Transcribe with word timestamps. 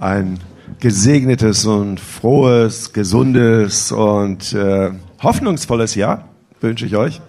ein 0.00 0.40
gesegnetes 0.80 1.66
und 1.66 2.00
frohes, 2.00 2.92
gesundes 2.92 3.92
und 3.92 4.52
äh, 4.54 4.90
hoffnungsvolles 5.22 5.94
Jahr 5.94 6.28
wünsche 6.60 6.86
ich 6.86 6.96
euch. 6.96 7.20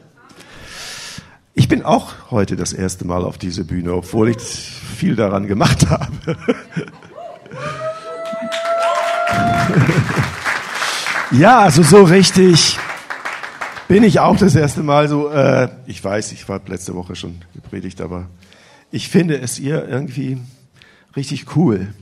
Ich 1.54 1.68
bin 1.68 1.84
auch 1.84 2.13
heute 2.31 2.55
das 2.55 2.71
erste 2.71 3.05
Mal 3.05 3.26
auf 3.26 3.38
diese 3.38 3.65
Bühne, 3.65 3.94
obwohl 3.94 4.29
ich 4.29 4.38
viel 4.39 5.18
daran 5.18 5.47
gemacht 5.47 5.89
habe. 5.89 6.38
ja, 11.32 11.60
also 11.60 11.84
so 11.84 12.04
richtig 12.04 12.80
bin 13.90 14.04
ich 14.04 14.22
auch 14.22 14.38
das 14.38 14.56
erste 14.56 14.82
Mal 14.82 15.10
so. 15.10 15.30
Äh, 15.30 15.68
ich 15.88 16.02
weiß, 16.02 16.32
ich 16.32 16.48
war 16.48 16.62
letzte 16.68 16.96
Woche 16.96 17.18
schon 17.18 17.42
gepredigt, 17.54 18.00
aber 18.00 18.28
ich 18.92 19.10
finde 19.10 19.38
es 19.42 19.60
ihr 19.60 19.86
irgendwie 19.90 20.38
richtig 21.18 21.58
cool. 21.58 21.94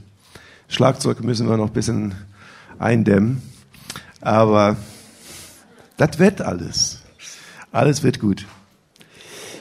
Schlagzeug 0.70 1.24
müssen 1.24 1.50
wir 1.50 1.58
noch 1.58 1.68
ein 1.68 1.74
bisschen 1.74 2.14
eindämmen, 2.78 3.42
aber 4.22 4.78
das 5.98 6.20
wird 6.20 6.42
alles. 6.42 7.02
Alles 7.72 8.04
wird 8.04 8.20
gut. 8.20 8.46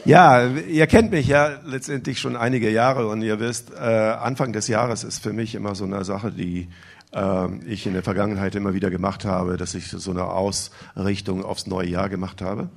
Ja, 0.05 0.47
ihr 0.47 0.87
kennt 0.87 1.11
mich 1.11 1.27
ja 1.27 1.59
letztendlich 1.65 2.21
schon 2.21 2.37
einige 2.37 2.71
Jahre 2.71 3.09
und 3.09 3.23
ihr 3.23 3.41
wisst, 3.41 3.73
äh, 3.73 3.79
Anfang 3.83 4.53
des 4.53 4.69
Jahres 4.69 5.03
ist 5.03 5.23
für 5.23 5.33
mich 5.33 5.55
immer 5.55 5.75
so 5.75 5.85
eine 5.85 6.05
Sache, 6.05 6.31
die 6.31 6.69
äh, 7.13 7.49
ich 7.67 7.87
in 7.87 7.95
der 7.95 8.03
Vergangenheit 8.03 8.55
immer 8.55 8.75
wieder 8.75 8.91
gemacht 8.91 9.25
habe, 9.25 9.57
dass 9.57 9.75
ich 9.75 9.89
so 9.89 10.11
eine 10.11 10.25
Ausrichtung 10.25 11.43
aufs 11.43 11.67
neue 11.67 11.89
Jahr 11.89 12.09
gemacht 12.09 12.43
habe. 12.43 12.69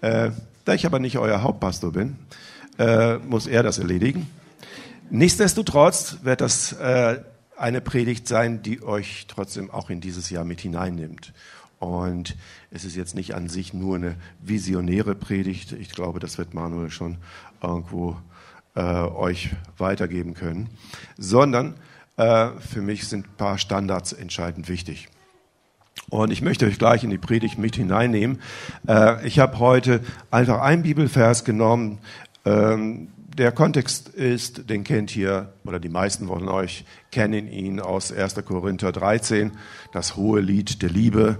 Äh, 0.00 0.30
da 0.64 0.74
ich 0.74 0.86
aber 0.86 0.98
nicht 0.98 1.18
euer 1.18 1.42
Hauptpastor 1.42 1.92
bin, 1.92 2.16
äh, 2.78 3.18
muss 3.18 3.46
er 3.46 3.62
das 3.62 3.78
erledigen. 3.78 4.26
Nichtsdestotrotz 5.10 6.18
wird 6.22 6.40
das 6.40 6.72
äh, 6.72 7.20
eine 7.62 7.80
Predigt 7.80 8.26
sein, 8.26 8.62
die 8.62 8.82
euch 8.82 9.26
trotzdem 9.28 9.70
auch 9.70 9.88
in 9.88 10.00
dieses 10.00 10.30
Jahr 10.30 10.44
mit 10.44 10.60
hineinnimmt. 10.60 11.32
Und 11.78 12.36
es 12.70 12.84
ist 12.84 12.96
jetzt 12.96 13.14
nicht 13.14 13.34
an 13.34 13.48
sich 13.48 13.72
nur 13.72 13.96
eine 13.96 14.16
visionäre 14.40 15.14
Predigt. 15.14 15.72
Ich 15.72 15.90
glaube, 15.90 16.18
das 16.18 16.38
wird 16.38 16.54
Manuel 16.54 16.90
schon 16.90 17.18
irgendwo 17.62 18.16
äh, 18.74 18.82
euch 18.82 19.50
weitergeben 19.78 20.34
können. 20.34 20.70
Sondern 21.16 21.74
äh, 22.16 22.48
für 22.58 22.82
mich 22.82 23.06
sind 23.06 23.26
ein 23.26 23.36
paar 23.36 23.58
Standards 23.58 24.12
entscheidend 24.12 24.68
wichtig. 24.68 25.08
Und 26.08 26.32
ich 26.32 26.42
möchte 26.42 26.66
euch 26.66 26.78
gleich 26.78 27.04
in 27.04 27.10
die 27.10 27.18
Predigt 27.18 27.58
mit 27.58 27.76
hineinnehmen. 27.76 28.40
Äh, 28.88 29.24
ich 29.26 29.38
habe 29.38 29.60
heute 29.60 30.00
einfach 30.32 30.60
einen 30.60 30.82
Bibelvers 30.82 31.44
genommen, 31.44 31.98
ähm, 32.44 33.08
der 33.36 33.52
Kontext 33.52 34.08
ist, 34.08 34.68
den 34.68 34.84
kennt 34.84 35.16
ihr, 35.16 35.52
oder 35.64 35.80
die 35.80 35.88
meisten 35.88 36.26
von 36.26 36.48
euch 36.48 36.84
kennen 37.10 37.48
ihn 37.48 37.80
aus 37.80 38.12
1. 38.12 38.36
Korinther 38.44 38.92
13, 38.92 39.52
das 39.92 40.16
hohe 40.16 40.40
Lied 40.40 40.82
der 40.82 40.90
Liebe, 40.90 41.38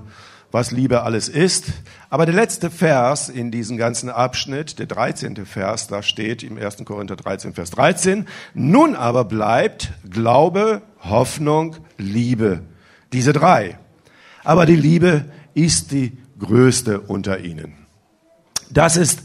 was 0.50 0.70
Liebe 0.70 1.02
alles 1.02 1.28
ist. 1.28 1.66
Aber 2.10 2.26
der 2.26 2.34
letzte 2.34 2.70
Vers 2.70 3.28
in 3.28 3.50
diesem 3.50 3.76
ganzen 3.76 4.10
Abschnitt, 4.10 4.78
der 4.78 4.86
13. 4.86 5.44
Vers, 5.46 5.88
da 5.88 6.02
steht 6.02 6.42
im 6.42 6.56
1. 6.56 6.84
Korinther 6.84 7.16
13, 7.16 7.54
Vers 7.54 7.70
13, 7.70 8.26
nun 8.54 8.94
aber 8.94 9.24
bleibt 9.24 9.92
Glaube, 10.08 10.82
Hoffnung, 11.00 11.76
Liebe. 11.98 12.62
Diese 13.12 13.32
drei. 13.32 13.78
Aber 14.44 14.66
die 14.66 14.76
Liebe 14.76 15.26
ist 15.54 15.92
die 15.92 16.16
größte 16.38 17.00
unter 17.00 17.40
ihnen. 17.40 17.74
Das 18.70 18.96
ist 18.96 19.22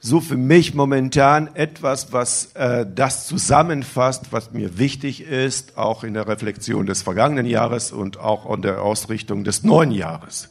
so 0.00 0.20
für 0.20 0.38
mich 0.38 0.74
momentan 0.74 1.54
etwas, 1.54 2.12
was 2.12 2.52
äh, 2.54 2.86
das 2.92 3.26
zusammenfasst, 3.26 4.32
was 4.32 4.50
mir 4.52 4.78
wichtig 4.78 5.20
ist, 5.20 5.76
auch 5.76 6.04
in 6.04 6.14
der 6.14 6.26
Reflexion 6.26 6.86
des 6.86 7.02
vergangenen 7.02 7.44
Jahres 7.44 7.92
und 7.92 8.18
auch 8.18 8.52
in 8.52 8.62
der 8.62 8.82
Ausrichtung 8.82 9.44
des 9.44 9.62
neuen 9.62 9.90
Jahres. 9.90 10.48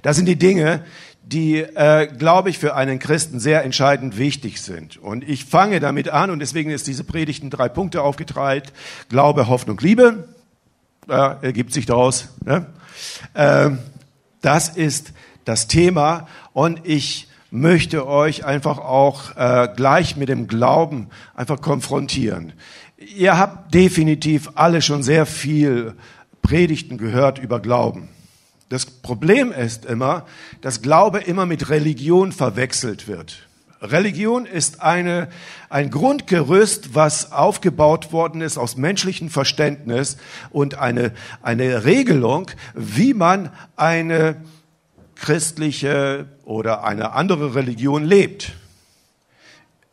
Das 0.00 0.16
sind 0.16 0.26
die 0.26 0.38
Dinge, 0.38 0.82
die, 1.22 1.58
äh, 1.58 2.06
glaube 2.06 2.48
ich, 2.48 2.58
für 2.58 2.74
einen 2.74 2.98
Christen 2.98 3.38
sehr 3.38 3.64
entscheidend 3.64 4.16
wichtig 4.16 4.62
sind. 4.62 4.96
Und 4.96 5.28
ich 5.28 5.44
fange 5.44 5.78
damit 5.78 6.08
an 6.08 6.30
und 6.30 6.38
deswegen 6.38 6.70
ist 6.70 6.86
diese 6.86 7.04
Predigt 7.04 7.42
in 7.42 7.50
drei 7.50 7.68
Punkte 7.68 8.02
aufgeteilt. 8.02 8.72
Glaube, 9.10 9.46
Hoffnung, 9.46 9.78
Liebe. 9.78 10.28
Äh, 11.08 11.34
ergibt 11.42 11.72
sich 11.72 11.86
daraus. 11.86 12.28
Ne? 12.44 12.66
Äh, 13.34 13.70
das 14.40 14.70
ist 14.70 15.12
das 15.44 15.66
Thema 15.66 16.28
und 16.52 16.80
ich 16.84 17.29
möchte 17.50 18.06
euch 18.06 18.44
einfach 18.44 18.78
auch 18.78 19.36
äh, 19.36 19.68
gleich 19.74 20.16
mit 20.16 20.28
dem 20.28 20.46
Glauben 20.46 21.08
einfach 21.34 21.60
konfrontieren. 21.60 22.52
Ihr 22.96 23.38
habt 23.38 23.74
definitiv 23.74 24.50
alle 24.54 24.82
schon 24.82 25.02
sehr 25.02 25.26
viel 25.26 25.94
Predigten 26.42 26.98
gehört 26.98 27.38
über 27.38 27.60
Glauben. 27.60 28.08
Das 28.68 28.86
Problem 28.86 29.52
ist 29.52 29.84
immer, 29.84 30.26
dass 30.60 30.80
Glaube 30.80 31.18
immer 31.18 31.44
mit 31.44 31.70
Religion 31.70 32.30
verwechselt 32.30 33.08
wird. 33.08 33.48
Religion 33.82 34.44
ist 34.44 34.82
eine, 34.82 35.28
ein 35.70 35.90
Grundgerüst, 35.90 36.94
was 36.94 37.32
aufgebaut 37.32 38.12
worden 38.12 38.42
ist 38.42 38.58
aus 38.58 38.76
menschlichem 38.76 39.30
Verständnis 39.30 40.18
und 40.50 40.76
eine, 40.76 41.12
eine 41.42 41.84
Regelung, 41.84 42.50
wie 42.74 43.14
man 43.14 43.50
eine 43.76 44.36
christliche 45.20 46.26
oder 46.44 46.82
eine 46.82 47.12
andere 47.12 47.54
Religion 47.54 48.04
lebt. 48.04 48.54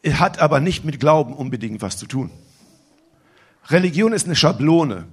Hat 0.09 0.39
aber 0.39 0.61
nicht 0.61 0.85
mit 0.85 0.99
Glauben 0.99 1.33
unbedingt 1.33 1.81
was 1.81 1.97
zu 1.97 2.05
tun. 2.05 2.31
Religion 3.69 4.13
ist 4.13 4.25
eine 4.25 4.38
Schablone, 4.38 5.05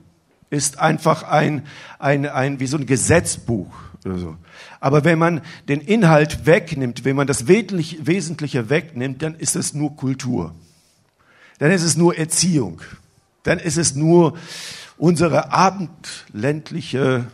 ist 0.50 0.78
einfach 0.78 1.24
ein, 1.24 1.66
ein, 1.98 2.26
ein, 2.26 2.60
wie 2.60 2.68
so 2.68 2.76
ein 2.76 2.86
Gesetzbuch 2.86 3.74
oder 4.04 4.18
so. 4.18 4.36
Aber 4.78 5.04
wenn 5.04 5.18
man 5.18 5.40
den 5.68 5.80
Inhalt 5.80 6.46
wegnimmt, 6.46 7.04
wenn 7.04 7.16
man 7.16 7.26
das 7.26 7.48
Wesentliche 7.48 8.70
wegnimmt, 8.70 9.20
dann 9.20 9.34
ist 9.34 9.56
es 9.56 9.74
nur 9.74 9.96
Kultur. 9.96 10.54
Dann 11.58 11.72
ist 11.72 11.82
es 11.82 11.96
nur 11.96 12.16
Erziehung. 12.16 12.80
Dann 13.42 13.58
ist 13.58 13.78
es 13.78 13.96
nur 13.96 14.38
unsere 14.96 15.52
abendländliche 15.52 17.26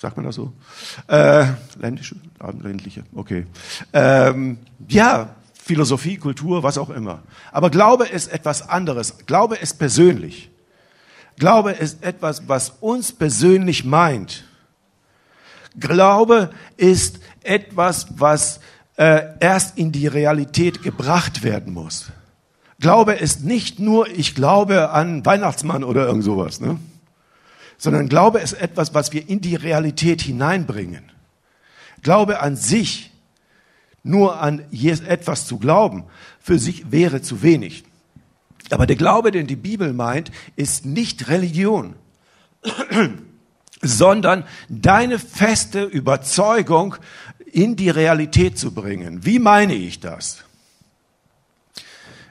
Sagt 0.00 0.16
man 0.16 0.26
das 0.26 0.36
so? 0.36 0.52
Äh, 1.08 1.46
ländliche, 1.80 2.14
abendländliche, 2.38 3.02
okay. 3.14 3.46
Ähm, 3.92 4.58
ja, 4.88 5.34
Philosophie, 5.52 6.16
Kultur, 6.16 6.62
was 6.62 6.78
auch 6.78 6.90
immer. 6.90 7.22
Aber 7.52 7.68
Glaube 7.68 8.06
ist 8.06 8.32
etwas 8.32 8.68
anderes. 8.68 9.26
Glaube 9.26 9.56
ist 9.56 9.78
persönlich. 9.78 10.50
Glaube 11.36 11.72
ist 11.72 12.02
etwas, 12.04 12.48
was 12.48 12.70
uns 12.80 13.12
persönlich 13.12 13.84
meint. 13.84 14.44
Glaube 15.78 16.50
ist 16.76 17.20
etwas, 17.42 18.06
was 18.16 18.60
äh, 18.96 19.22
erst 19.40 19.78
in 19.78 19.92
die 19.92 20.06
Realität 20.06 20.82
gebracht 20.82 21.42
werden 21.42 21.74
muss. 21.74 22.06
Glaube 22.80 23.14
ist 23.14 23.44
nicht 23.44 23.78
nur, 23.78 24.08
ich 24.08 24.34
glaube 24.34 24.90
an 24.90 25.26
Weihnachtsmann 25.26 25.82
oder 25.84 26.06
irgend 26.06 26.24
sowas. 26.24 26.60
Ne? 26.60 26.78
Sondern 27.78 28.08
Glaube 28.08 28.40
ist 28.40 28.54
etwas, 28.54 28.92
was 28.92 29.12
wir 29.12 29.28
in 29.28 29.40
die 29.40 29.54
Realität 29.54 30.20
hineinbringen. 30.20 31.12
Glaube 32.02 32.40
an 32.40 32.56
sich, 32.56 33.10
nur 34.02 34.40
an 34.40 34.64
etwas 34.70 35.46
zu 35.46 35.58
glauben, 35.58 36.04
für 36.40 36.58
sich 36.58 36.90
wäre 36.90 37.22
zu 37.22 37.42
wenig. 37.42 37.84
Aber 38.70 38.86
der 38.86 38.96
Glaube, 38.96 39.30
den 39.30 39.46
die 39.46 39.56
Bibel 39.56 39.92
meint, 39.92 40.30
ist 40.56 40.84
nicht 40.84 41.28
Religion, 41.28 41.94
sondern 43.82 44.44
deine 44.68 45.18
feste 45.18 45.84
Überzeugung 45.84 46.96
in 47.46 47.76
die 47.76 47.90
Realität 47.90 48.58
zu 48.58 48.72
bringen. 48.72 49.24
Wie 49.24 49.38
meine 49.38 49.74
ich 49.74 50.00
das? 50.00 50.44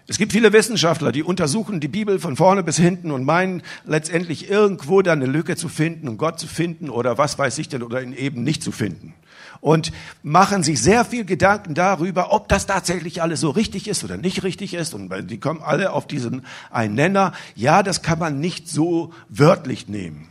Es 0.10 0.18
gibt 0.18 0.32
viele 0.32 0.54
Wissenschaftler, 0.54 1.12
die 1.12 1.22
untersuchen 1.22 1.82
die 1.82 1.90
Bibel 1.90 2.18
von 2.20 2.38
vorne 2.38 2.64
bis 2.64 2.78
hinten 2.78 3.12
und 3.12 3.26
meinen 3.26 3.62
letztendlich 3.84 4.50
irgendwo 4.50 5.02
da 5.02 5.12
eine 5.12 5.26
Lücke 5.26 5.58
zu 5.58 5.68
finden 5.68 6.08
und 6.08 6.18
Gott 6.18 6.40
zu 6.40 6.48
finden 6.48 6.90
oder 6.90 7.18
was 7.18 7.38
weiß 7.38 7.58
ich 7.58 7.68
denn 7.68 7.84
oder 7.84 8.02
ihn 8.02 8.14
eben 8.14 8.44
nicht 8.44 8.64
zu 8.64 8.72
finden. 8.72 9.14
Und 9.60 9.92
machen 10.24 10.64
sich 10.64 10.82
sehr 10.82 11.04
viel 11.04 11.26
Gedanken 11.26 11.74
darüber, 11.74 12.32
ob 12.32 12.48
das 12.48 12.68
tatsächlich 12.68 13.22
alles 13.22 13.42
so 13.42 13.50
richtig 13.50 13.90
ist 13.90 14.04
oder 14.06 14.16
nicht 14.16 14.44
richtig 14.44 14.74
ist. 14.76 14.94
Und 14.94 15.12
die 15.30 15.40
kommen 15.40 15.62
alle 15.62 15.92
auf 15.92 16.08
diesen 16.08 16.46
einen 16.72 16.96
Nenner. 16.96 17.34
Ja, 17.56 17.84
das 17.84 18.02
kann 18.02 18.20
man 18.20 18.40
nicht 18.40 18.70
so 18.70 19.14
wörtlich 19.28 19.90
nehmen. 19.90 20.30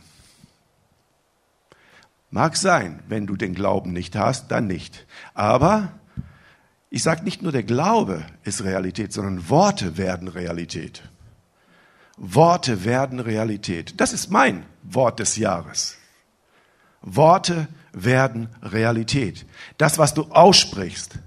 Mag 2.31 2.57
sein, 2.57 2.99
wenn 3.07 3.27
du 3.27 3.35
den 3.35 3.53
Glauben 3.53 3.93
nicht 3.93 4.15
hast, 4.15 4.49
dann 4.49 4.65
nicht. 4.65 5.05
Aber 5.35 5.91
ich 6.89 7.03
sage 7.03 7.23
nicht 7.23 7.41
nur 7.41 7.51
der 7.51 7.63
Glaube 7.63 8.25
ist 8.43 8.63
Realität, 8.63 9.11
sondern 9.11 9.49
Worte 9.49 9.97
werden 9.97 10.27
Realität. 10.27 11.03
Worte 12.17 12.85
werden 12.85 13.19
Realität. 13.19 13.99
Das 13.99 14.13
ist 14.13 14.31
mein 14.31 14.65
Wort 14.83 15.19
des 15.19 15.35
Jahres. 15.37 15.97
Worte 17.01 17.67
werden 17.93 18.49
Realität. 18.61 19.45
Das, 19.77 19.97
was 19.97 20.13
du 20.13 20.23
aussprichst, 20.23 21.19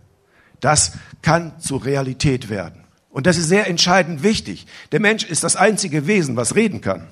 das 0.60 0.92
kann 1.22 1.58
zur 1.60 1.84
Realität 1.84 2.48
werden. 2.48 2.84
Und 3.10 3.26
das 3.26 3.36
ist 3.36 3.48
sehr 3.48 3.66
entscheidend 3.66 4.22
wichtig. 4.22 4.66
Der 4.92 5.00
Mensch 5.00 5.24
ist 5.24 5.44
das 5.44 5.56
einzige 5.56 6.06
Wesen, 6.06 6.36
was 6.36 6.54
reden 6.54 6.80
kann. 6.80 7.08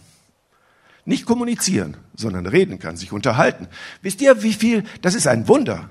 nicht 1.05 1.25
kommunizieren, 1.25 1.97
sondern 2.15 2.47
reden 2.47 2.79
kann, 2.79 2.99
sich 2.99 3.13
unterhalten. 3.13 3.69
Wisst 4.03 4.21
ihr, 4.21 4.43
wie 4.43 4.53
viel, 4.53 4.85
das 5.01 5.15
ist 5.15 5.27
ein 5.27 5.49
Wunder. 5.49 5.89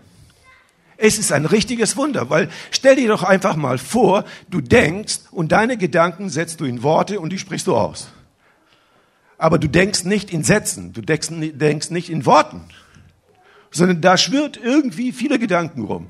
Es 0.97 1.19
ist 1.19 1.31
ein 1.31 1.45
richtiges 1.45 1.95
Wunder, 1.95 2.31
weil 2.31 2.49
stell 2.71 2.95
dir 2.95 3.07
doch 3.07 3.23
einfach 3.23 3.55
mal 3.55 3.77
vor, 3.77 4.25
du 4.49 4.61
denkst 4.61 5.19
und 5.31 5.51
deine 5.51 5.77
Gedanken 5.77 6.29
setzt 6.29 6.59
du 6.59 6.65
in 6.65 6.81
Worte 6.81 7.19
und 7.19 7.31
die 7.31 7.37
sprichst 7.37 7.67
du 7.67 7.75
aus. 7.75 8.09
Aber 9.37 9.59
du 9.59 9.67
denkst 9.67 10.05
nicht 10.05 10.31
in 10.31 10.43
Sätzen, 10.43 10.93
du 10.93 11.01
denkst, 11.01 11.29
denkst 11.29 11.91
nicht 11.91 12.09
in 12.09 12.25
Worten, 12.25 12.61
sondern 13.69 14.01
da 14.01 14.17
schwirrt 14.17 14.57
irgendwie 14.57 15.11
viele 15.11 15.37
Gedanken 15.37 15.83
rum. 15.83 16.07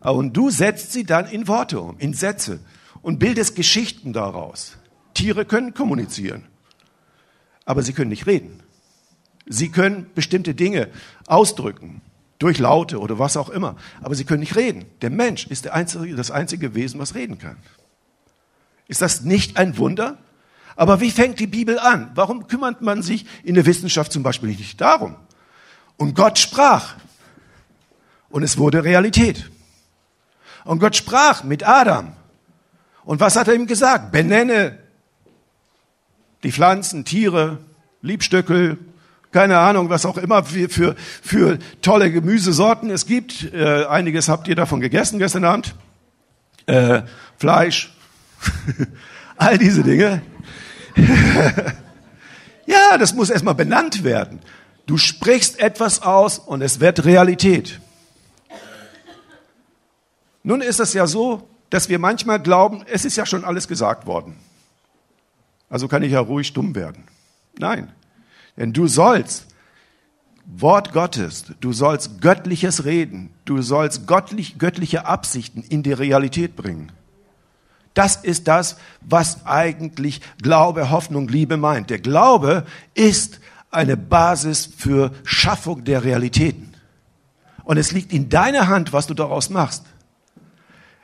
Und 0.00 0.36
du 0.36 0.50
setzt 0.50 0.92
sie 0.92 1.04
dann 1.04 1.26
in 1.26 1.46
Worte 1.46 1.80
um, 1.80 1.96
in 1.98 2.12
Sätze 2.12 2.58
und 3.02 3.20
bildest 3.20 3.54
Geschichten 3.54 4.12
daraus. 4.12 4.76
Tiere 5.14 5.44
können 5.44 5.74
kommunizieren, 5.74 6.42
aber 7.64 7.82
sie 7.82 7.92
können 7.92 8.10
nicht 8.10 8.26
reden. 8.26 8.60
Sie 9.46 9.70
können 9.70 10.10
bestimmte 10.14 10.54
Dinge 10.54 10.88
ausdrücken 11.26 12.02
durch 12.38 12.58
Laute 12.58 12.98
oder 12.98 13.18
was 13.18 13.36
auch 13.36 13.48
immer. 13.48 13.76
Aber 14.02 14.14
sie 14.14 14.24
können 14.24 14.40
nicht 14.40 14.56
reden. 14.56 14.84
Der 15.02 15.10
Mensch 15.10 15.46
ist 15.46 15.64
der 15.64 15.74
einzige, 15.74 16.14
das 16.16 16.30
einzige 16.30 16.74
Wesen, 16.74 17.00
was 17.00 17.14
reden 17.14 17.38
kann. 17.38 17.56
Ist 18.88 19.02
das 19.02 19.22
nicht 19.22 19.56
ein 19.56 19.78
Wunder? 19.78 20.18
Aber 20.76 21.00
wie 21.00 21.10
fängt 21.10 21.38
die 21.38 21.46
Bibel 21.46 21.78
an? 21.78 22.10
Warum 22.14 22.48
kümmert 22.48 22.82
man 22.82 23.02
sich 23.02 23.26
in 23.44 23.54
der 23.54 23.66
Wissenschaft 23.66 24.12
zum 24.12 24.22
Beispiel 24.22 24.50
nicht 24.50 24.80
darum? 24.80 25.16
Und 25.96 26.14
Gott 26.14 26.38
sprach. 26.38 26.96
Und 28.28 28.42
es 28.42 28.58
wurde 28.58 28.82
Realität. 28.82 29.50
Und 30.64 30.80
Gott 30.80 30.96
sprach 30.96 31.44
mit 31.44 31.66
Adam. 31.66 32.14
Und 33.04 33.20
was 33.20 33.36
hat 33.36 33.48
er 33.48 33.54
ihm 33.54 33.66
gesagt? 33.66 34.10
Benenne 34.12 34.78
die 36.42 36.52
Pflanzen, 36.52 37.04
Tiere, 37.04 37.58
Liebstöckel, 38.02 38.78
keine 39.34 39.58
Ahnung, 39.58 39.90
was 39.90 40.06
auch 40.06 40.16
immer 40.16 40.44
für, 40.44 40.68
für, 40.68 40.94
für 40.96 41.58
tolle 41.82 42.12
Gemüsesorten 42.12 42.88
es 42.88 43.04
gibt. 43.04 43.52
Äh, 43.52 43.84
einiges 43.86 44.28
habt 44.28 44.46
ihr 44.46 44.54
davon 44.54 44.80
gegessen 44.80 45.18
gestern 45.18 45.44
Abend. 45.44 45.74
Äh, 46.66 47.02
Fleisch, 47.36 47.92
all 49.36 49.58
diese 49.58 49.82
Dinge. 49.82 50.22
ja, 52.66 52.96
das 52.96 53.12
muss 53.12 53.28
erstmal 53.28 53.56
benannt 53.56 54.04
werden. 54.04 54.38
Du 54.86 54.98
sprichst 54.98 55.58
etwas 55.58 56.02
aus 56.02 56.38
und 56.38 56.62
es 56.62 56.78
wird 56.78 57.04
Realität. 57.04 57.80
Nun 60.44 60.60
ist 60.60 60.78
es 60.78 60.92
ja 60.94 61.08
so, 61.08 61.48
dass 61.70 61.88
wir 61.88 61.98
manchmal 61.98 62.38
glauben, 62.38 62.84
es 62.86 63.04
ist 63.04 63.16
ja 63.16 63.26
schon 63.26 63.44
alles 63.44 63.66
gesagt 63.66 64.06
worden. 64.06 64.36
Also 65.68 65.88
kann 65.88 66.04
ich 66.04 66.12
ja 66.12 66.20
ruhig 66.20 66.46
stumm 66.46 66.76
werden. 66.76 67.02
Nein, 67.58 67.90
denn 68.56 68.72
du 68.72 68.86
sollst 68.86 69.46
Wort 70.46 70.92
Gottes, 70.92 71.46
du 71.60 71.72
sollst 71.72 72.20
göttliches 72.20 72.84
reden, 72.84 73.30
du 73.44 73.62
sollst 73.62 74.06
göttlich, 74.06 74.58
göttliche 74.58 75.06
Absichten 75.06 75.62
in 75.62 75.82
die 75.82 75.92
Realität 75.92 76.54
bringen. 76.54 76.92
Das 77.94 78.16
ist 78.16 78.48
das, 78.48 78.76
was 79.00 79.46
eigentlich 79.46 80.20
Glaube, 80.42 80.90
Hoffnung, 80.90 81.28
Liebe 81.28 81.56
meint. 81.56 81.90
Der 81.90 82.00
Glaube 82.00 82.66
ist 82.94 83.40
eine 83.70 83.96
Basis 83.96 84.66
für 84.66 85.12
Schaffung 85.24 85.84
der 85.84 86.04
Realitäten. 86.04 86.74
Und 87.62 87.78
es 87.78 87.92
liegt 87.92 88.12
in 88.12 88.28
deiner 88.28 88.68
Hand, 88.68 88.92
was 88.92 89.06
du 89.06 89.14
daraus 89.14 89.48
machst. 89.48 89.84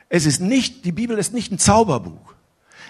Es 0.09 0.25
ist 0.25 0.41
nicht, 0.41 0.85
die 0.85 0.91
Bibel 0.91 1.17
ist 1.17 1.33
nicht 1.33 1.51
ein 1.51 1.57
Zauberbuch. 1.57 2.33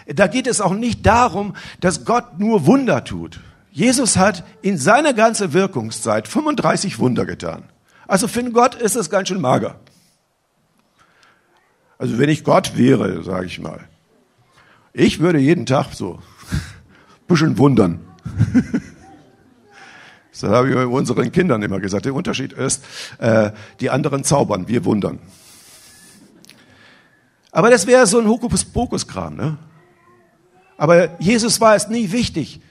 Da 0.07 0.27
geht 0.27 0.47
es 0.47 0.59
auch 0.59 0.73
nicht 0.73 1.05
darum, 1.05 1.55
dass 1.79 2.03
Gott 2.03 2.39
nur 2.39 2.65
Wunder 2.65 3.03
tut. 3.03 3.39
Jesus 3.71 4.17
hat 4.17 4.43
in 4.61 4.77
seiner 4.77 5.13
ganzen 5.13 5.53
Wirkungszeit 5.53 6.27
35 6.27 6.99
Wunder 6.99 7.25
getan. 7.25 7.63
Also 8.07 8.27
für 8.27 8.43
Gott 8.51 8.75
ist 8.75 8.95
es 8.95 9.09
ganz 9.09 9.29
schön 9.29 9.39
mager. 9.39 9.79
Also 11.97 12.19
wenn 12.19 12.29
ich 12.29 12.43
Gott 12.43 12.75
wäre, 12.75 13.23
sage 13.23 13.45
ich 13.45 13.59
mal, 13.59 13.87
ich 14.91 15.19
würde 15.19 15.39
jeden 15.39 15.65
Tag 15.65 15.93
so 15.93 16.15
ein 16.15 17.27
bisschen 17.27 17.57
wundern. 17.57 17.99
Das 20.31 20.49
habe 20.49 20.69
ich 20.69 20.75
unseren 20.75 21.31
Kindern 21.31 21.61
immer 21.61 21.79
gesagt. 21.79 22.05
Der 22.05 22.15
Unterschied 22.15 22.53
ist, 22.53 22.83
äh, 23.19 23.51
die 23.79 23.89
anderen 23.91 24.23
zaubern, 24.23 24.67
wir 24.67 24.85
wundern. 24.85 25.19
Aber 27.51 27.69
das 27.69 27.85
wäre 27.85 28.07
so 28.07 28.19
ein 28.19 28.27
Hokuspokus-Kram. 28.27 29.35
Ne? 29.35 29.57
Aber 30.77 31.19
Jesus 31.19 31.61
war 31.61 31.75
es 31.75 31.89
nie 31.89 32.11
wichtig, 32.11 32.61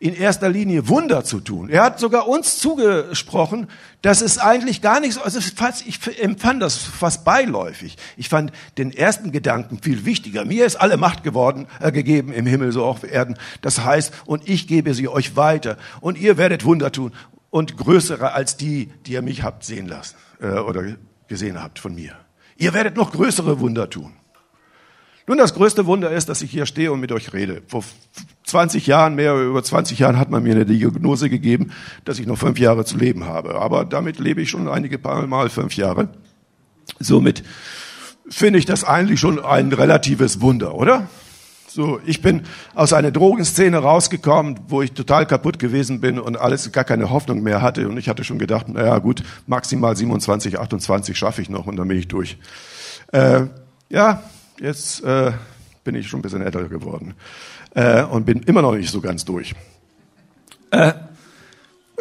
in 0.00 0.14
erster 0.14 0.48
Linie 0.48 0.88
Wunder 0.88 1.24
zu 1.24 1.40
tun. 1.40 1.68
Er 1.68 1.84
hat 1.84 2.00
sogar 2.00 2.26
uns 2.26 2.58
zugesprochen, 2.58 3.68
dass 4.00 4.22
es 4.22 4.38
eigentlich 4.38 4.80
gar 4.80 4.98
nicht 4.98 5.12
so, 5.12 5.20
also 5.20 5.40
fast, 5.42 5.86
ich 5.86 6.00
empfand 6.18 6.62
das 6.62 6.78
fast 6.78 7.22
beiläufig. 7.22 7.98
Ich 8.16 8.30
fand 8.30 8.50
den 8.78 8.92
ersten 8.92 9.30
Gedanken 9.30 9.78
viel 9.82 10.06
wichtiger. 10.06 10.46
Mir 10.46 10.64
ist 10.64 10.76
alle 10.76 10.96
Macht 10.96 11.22
geworden, 11.22 11.66
äh, 11.80 11.92
gegeben 11.92 12.32
im 12.32 12.46
Himmel, 12.46 12.72
so 12.72 12.82
auch 12.82 12.96
auf 12.96 13.04
Erden. 13.04 13.36
Das 13.60 13.84
heißt, 13.84 14.14
und 14.24 14.48
ich 14.48 14.66
gebe 14.66 14.94
sie 14.94 15.06
euch 15.06 15.36
weiter. 15.36 15.76
Und 16.00 16.16
ihr 16.16 16.38
werdet 16.38 16.64
Wunder 16.64 16.90
tun 16.90 17.12
und 17.50 17.76
größere 17.76 18.32
als 18.32 18.56
die, 18.56 18.90
die 19.04 19.12
ihr 19.12 19.22
mich 19.22 19.42
habt 19.42 19.64
sehen 19.64 19.86
lassen, 19.86 20.16
äh, 20.40 20.60
oder 20.60 20.82
gesehen 21.28 21.62
habt 21.62 21.78
von 21.78 21.94
mir. 21.94 22.14
Ihr 22.56 22.72
werdet 22.72 22.96
noch 22.96 23.12
größere 23.12 23.60
Wunder 23.60 23.90
tun. 23.90 24.14
Nun, 25.26 25.36
das 25.36 25.54
größte 25.54 25.84
Wunder 25.84 26.10
ist, 26.10 26.30
dass 26.30 26.40
ich 26.40 26.50
hier 26.50 26.64
stehe 26.64 26.90
und 26.90 27.00
mit 27.00 27.12
euch 27.12 27.34
rede. 27.34 27.62
Vor 27.66 27.84
20 28.50 28.86
Jahren, 28.86 29.14
mehr 29.14 29.34
über 29.34 29.62
20 29.62 29.98
Jahren 29.98 30.18
hat 30.18 30.30
man 30.30 30.42
mir 30.42 30.54
eine 30.54 30.66
Diagnose 30.66 31.30
gegeben, 31.30 31.72
dass 32.04 32.18
ich 32.18 32.26
noch 32.26 32.36
fünf 32.36 32.58
Jahre 32.58 32.84
zu 32.84 32.96
leben 32.96 33.24
habe. 33.24 33.54
Aber 33.56 33.84
damit 33.84 34.18
lebe 34.18 34.42
ich 34.42 34.50
schon 34.50 34.68
einige 34.68 34.98
paar 34.98 35.26
Mal 35.26 35.48
fünf 35.48 35.76
Jahre. 35.76 36.08
Somit 36.98 37.42
finde 38.28 38.58
ich 38.58 38.66
das 38.66 38.84
eigentlich 38.84 39.20
schon 39.20 39.42
ein 39.42 39.72
relatives 39.72 40.40
Wunder, 40.40 40.74
oder? 40.74 41.08
So, 41.66 42.00
ich 42.04 42.20
bin 42.20 42.42
aus 42.74 42.92
einer 42.92 43.12
Drogenszene 43.12 43.78
rausgekommen, 43.78 44.58
wo 44.68 44.82
ich 44.82 44.92
total 44.92 45.24
kaputt 45.24 45.60
gewesen 45.60 46.00
bin 46.00 46.18
und 46.18 46.36
alles 46.36 46.72
gar 46.72 46.84
keine 46.84 47.10
Hoffnung 47.10 47.42
mehr 47.42 47.62
hatte. 47.62 47.88
Und 47.88 47.96
ich 47.96 48.08
hatte 48.08 48.24
schon 48.24 48.38
gedacht, 48.38 48.68
naja 48.68 48.98
gut, 48.98 49.22
maximal 49.46 49.96
27, 49.96 50.58
28 50.58 51.16
schaffe 51.16 51.42
ich 51.42 51.48
noch 51.48 51.66
und 51.66 51.76
dann 51.76 51.86
bin 51.86 51.98
ich 51.98 52.08
durch. 52.08 52.38
Äh, 53.12 53.42
ja, 53.88 54.22
Jetzt 54.60 55.02
äh, 55.04 55.32
bin 55.84 55.94
ich 55.94 56.08
schon 56.08 56.20
ein 56.20 56.22
bisschen 56.22 56.42
älter 56.42 56.68
geworden 56.68 57.14
äh, 57.74 58.04
und 58.04 58.26
bin 58.26 58.42
immer 58.42 58.62
noch 58.62 58.74
nicht 58.74 58.90
so 58.90 59.00
ganz 59.00 59.24
durch. 59.24 59.54
Äh, 60.70 60.92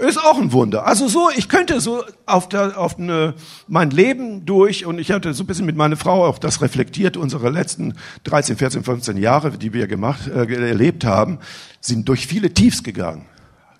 ist 0.07 0.17
auch 0.17 0.39
ein 0.39 0.51
Wunder. 0.51 0.85
Also 0.85 1.07
so, 1.07 1.29
ich 1.35 1.49
könnte 1.49 1.81
so 1.81 2.03
auf, 2.25 2.49
der, 2.49 2.77
auf 2.77 2.97
eine, 2.97 3.33
mein 3.67 3.89
Leben 3.89 4.45
durch 4.45 4.85
und 4.85 4.99
ich 4.99 5.11
hatte 5.11 5.33
so 5.33 5.43
ein 5.43 5.47
bisschen 5.47 5.65
mit 5.65 5.75
meiner 5.75 5.97
Frau 5.97 6.25
auch 6.25 6.39
das 6.39 6.61
reflektiert. 6.61 7.17
Unsere 7.17 7.49
letzten 7.49 7.95
13, 8.23 8.57
14, 8.57 8.83
15 8.83 9.17
Jahre, 9.17 9.51
die 9.51 9.73
wir 9.73 9.87
gemacht, 9.87 10.27
äh, 10.27 10.45
erlebt 10.69 11.05
haben, 11.05 11.39
sind 11.81 12.07
durch 12.07 12.27
viele 12.27 12.53
Tiefs 12.53 12.83
gegangen. 12.83 13.25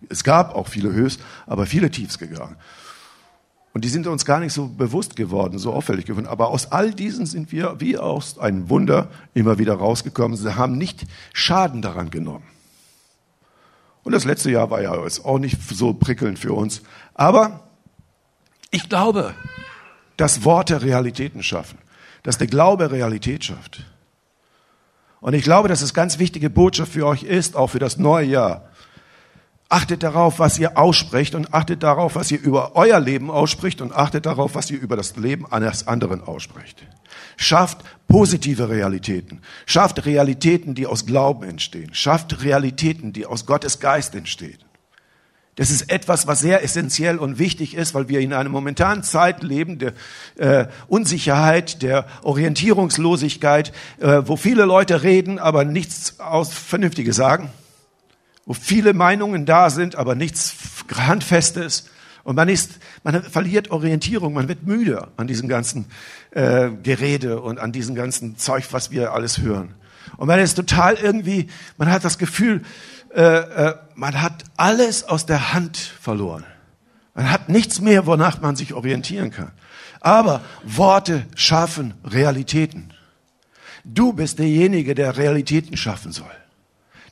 Es 0.09 0.23
gab 0.23 0.55
auch 0.55 0.67
viele 0.67 0.91
Höchst, 0.91 1.21
aber 1.45 1.65
viele 1.65 1.91
Tiefs 1.91 2.17
gegangen. 2.17 2.55
Und 3.73 3.85
die 3.85 3.89
sind 3.89 4.07
uns 4.07 4.25
gar 4.25 4.39
nicht 4.39 4.53
so 4.53 4.67
bewusst 4.67 5.15
geworden, 5.15 5.59
so 5.59 5.73
auffällig 5.73 6.05
geworden. 6.05 6.27
Aber 6.27 6.49
aus 6.49 6.71
all 6.71 6.91
diesen 6.91 7.25
sind 7.25 7.51
wir 7.51 7.75
wie 7.79 7.97
aus 7.97 8.39
einem 8.39 8.69
Wunder 8.69 9.09
immer 9.33 9.59
wieder 9.59 9.75
rausgekommen. 9.75 10.35
Sie 10.35 10.55
haben 10.55 10.77
nicht 10.77 11.05
Schaden 11.33 11.81
daran 11.81 12.09
genommen. 12.09 12.45
Und 14.03 14.13
das 14.13 14.25
letzte 14.25 14.49
Jahr 14.49 14.71
war 14.71 14.81
ja 14.81 15.03
jetzt 15.03 15.23
auch 15.23 15.37
nicht 15.37 15.61
so 15.61 15.93
prickelnd 15.93 16.39
für 16.39 16.53
uns. 16.53 16.81
Aber 17.13 17.69
ich 18.71 18.89
glaube, 18.89 19.35
dass 20.17 20.43
Worte 20.43 20.81
Realitäten 20.81 21.43
schaffen. 21.43 21.77
Dass 22.23 22.37
der 22.37 22.47
Glaube 22.47 22.91
Realität 22.91 23.45
schafft. 23.45 23.85
Und 25.21 25.33
ich 25.33 25.43
glaube, 25.43 25.67
dass 25.67 25.81
es 25.81 25.93
ganz 25.93 26.17
wichtige 26.17 26.49
Botschaft 26.49 26.93
für 26.93 27.05
euch 27.05 27.23
ist, 27.23 27.55
auch 27.55 27.67
für 27.67 27.79
das 27.79 27.97
neue 27.97 28.25
Jahr. 28.25 28.68
Achtet 29.71 30.01
darauf, 30.01 30.39
was 30.39 30.57
ihr 30.57 30.79
aussprecht 30.79 31.35
und 31.35 31.53
achtet 31.53 31.83
darauf, 31.83 32.15
was 32.15 32.31
ihr 32.31 32.41
über 32.41 32.75
euer 32.75 32.99
Leben 32.99 33.29
ausspricht 33.29 33.81
und 33.81 33.93
achtet 33.93 34.25
darauf, 34.25 34.55
was 34.55 34.71
ihr 34.71 34.79
über 34.79 34.97
das 34.97 35.15
Leben 35.15 35.45
eines 35.51 35.87
anderen 35.87 36.23
ausspricht. 36.23 36.83
Schafft 37.37 37.77
positive 38.07 38.69
Realitäten. 38.69 39.41
Schafft 39.67 40.07
Realitäten, 40.07 40.73
die 40.73 40.87
aus 40.87 41.05
Glauben 41.05 41.43
entstehen. 41.43 41.93
Schafft 41.93 42.43
Realitäten, 42.43 43.13
die 43.13 43.27
aus 43.27 43.45
Gottes 43.45 43.79
Geist 43.79 44.15
entstehen. 44.15 44.57
Das 45.53 45.69
ist 45.69 45.91
etwas, 45.91 46.25
was 46.25 46.39
sehr 46.39 46.63
essentiell 46.63 47.19
und 47.19 47.37
wichtig 47.37 47.75
ist, 47.75 47.93
weil 47.93 48.09
wir 48.09 48.21
in 48.21 48.33
einer 48.33 48.49
momentanen 48.49 49.03
Zeit 49.03 49.43
leben 49.43 49.77
der 49.77 49.93
äh, 50.37 50.65
Unsicherheit, 50.87 51.83
der 51.83 52.07
Orientierungslosigkeit, 52.23 53.71
äh, 53.99 54.23
wo 54.25 54.35
viele 54.35 54.65
Leute 54.65 55.03
reden, 55.03 55.37
aber 55.37 55.63
nichts 55.63 56.19
aus 56.19 56.51
Vernünftiges 56.53 57.17
sagen 57.17 57.51
wo 58.49 58.55
viele 58.55 58.95
Meinungen 58.95 59.45
da 59.45 59.69
sind, 59.69 59.95
aber 59.95 60.15
nichts 60.15 60.55
Handfestes. 60.91 61.87
Und 62.23 62.35
man 62.35 62.49
ist, 62.49 62.79
man 63.03 63.21
verliert 63.21 63.69
Orientierung, 63.69 64.33
man 64.33 64.47
wird 64.47 64.63
müde 64.63 65.07
an 65.17 65.27
diesem 65.27 65.47
ganzen 65.47 65.85
äh, 66.31 66.71
Gerede 66.81 67.41
und 67.41 67.59
an 67.59 67.71
diesem 67.71 67.93
ganzen 67.93 68.37
Zeug, 68.37 68.65
was 68.71 68.89
wir 68.89 69.13
alles 69.13 69.37
hören. 69.37 69.75
Und 70.17 70.25
man 70.25 70.39
ist 70.39 70.55
total 70.55 70.95
irgendwie, 70.95 71.47
man 71.77 71.91
hat 71.91 72.03
das 72.03 72.17
Gefühl, 72.17 72.63
äh, 73.13 73.21
äh, 73.21 73.75
man 73.93 74.19
hat 74.19 74.45
alles 74.57 75.03
aus 75.03 75.27
der 75.27 75.53
Hand 75.53 75.77
verloren. 75.77 76.43
Man 77.13 77.29
hat 77.29 77.49
nichts 77.49 77.81
mehr, 77.81 78.07
wonach 78.07 78.41
man 78.41 78.55
sich 78.55 78.73
orientieren 78.73 79.29
kann. 79.29 79.51
Aber 79.99 80.41
Worte 80.63 81.27
schaffen 81.35 81.93
Realitäten. 82.03 82.95
Du 83.83 84.11
bist 84.11 84.39
derjenige, 84.39 84.95
der 84.95 85.17
Realitäten 85.17 85.77
schaffen 85.77 86.11
soll 86.11 86.31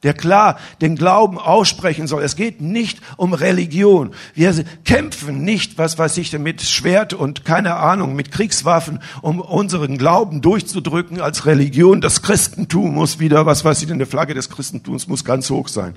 der 0.04 0.14
klar 0.14 0.58
den 0.82 0.96
Glauben 0.96 1.38
aussprechen 1.38 2.08
soll. 2.08 2.24
Es 2.24 2.36
geht 2.36 2.62
nicht 2.62 3.02
um 3.18 3.34
Religion. 3.34 4.12
Wir 4.34 4.54
kämpfen 4.86 5.44
nicht, 5.44 5.78
was 5.78 5.98
weiß 5.98 6.18
ich, 6.18 6.38
mit 6.38 6.62
Schwert 6.62 7.14
und 7.14 7.46
keine 7.46 7.76
Ahnung, 7.76 8.16
mit 8.16 8.32
Kriegswaffen, 8.32 9.00
um 9.22 9.40
unseren 9.40 9.98
Glauben 9.98 10.42
durchzudrücken 10.42 11.22
als 11.22 11.46
Religion. 11.46 12.02
Das 12.02 12.22
Christentum 12.22 12.94
muss 12.94 13.20
wieder, 13.20 13.46
was 13.46 13.66
weiß 13.66 13.82
ich, 13.82 13.88
denn, 13.88 13.98
der 13.98 14.08
Flagge 14.08 14.34
des 14.34 14.50
Christentums 14.50 15.08
muss 15.08 15.26
ganz 15.26 15.50
hoch 15.50 15.68
sein. 15.68 15.96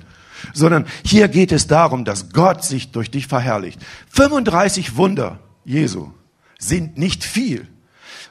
Sondern 0.53 0.85
hier 1.03 1.27
geht 1.27 1.51
es 1.51 1.67
darum, 1.67 2.05
dass 2.05 2.31
Gott 2.31 2.63
sich 2.63 2.91
durch 2.91 3.11
dich 3.11 3.27
verherrlicht. 3.27 3.79
35 4.09 4.95
Wunder 4.95 5.39
Jesu 5.65 6.11
sind 6.57 6.97
nicht 6.97 7.23
viel. 7.23 7.67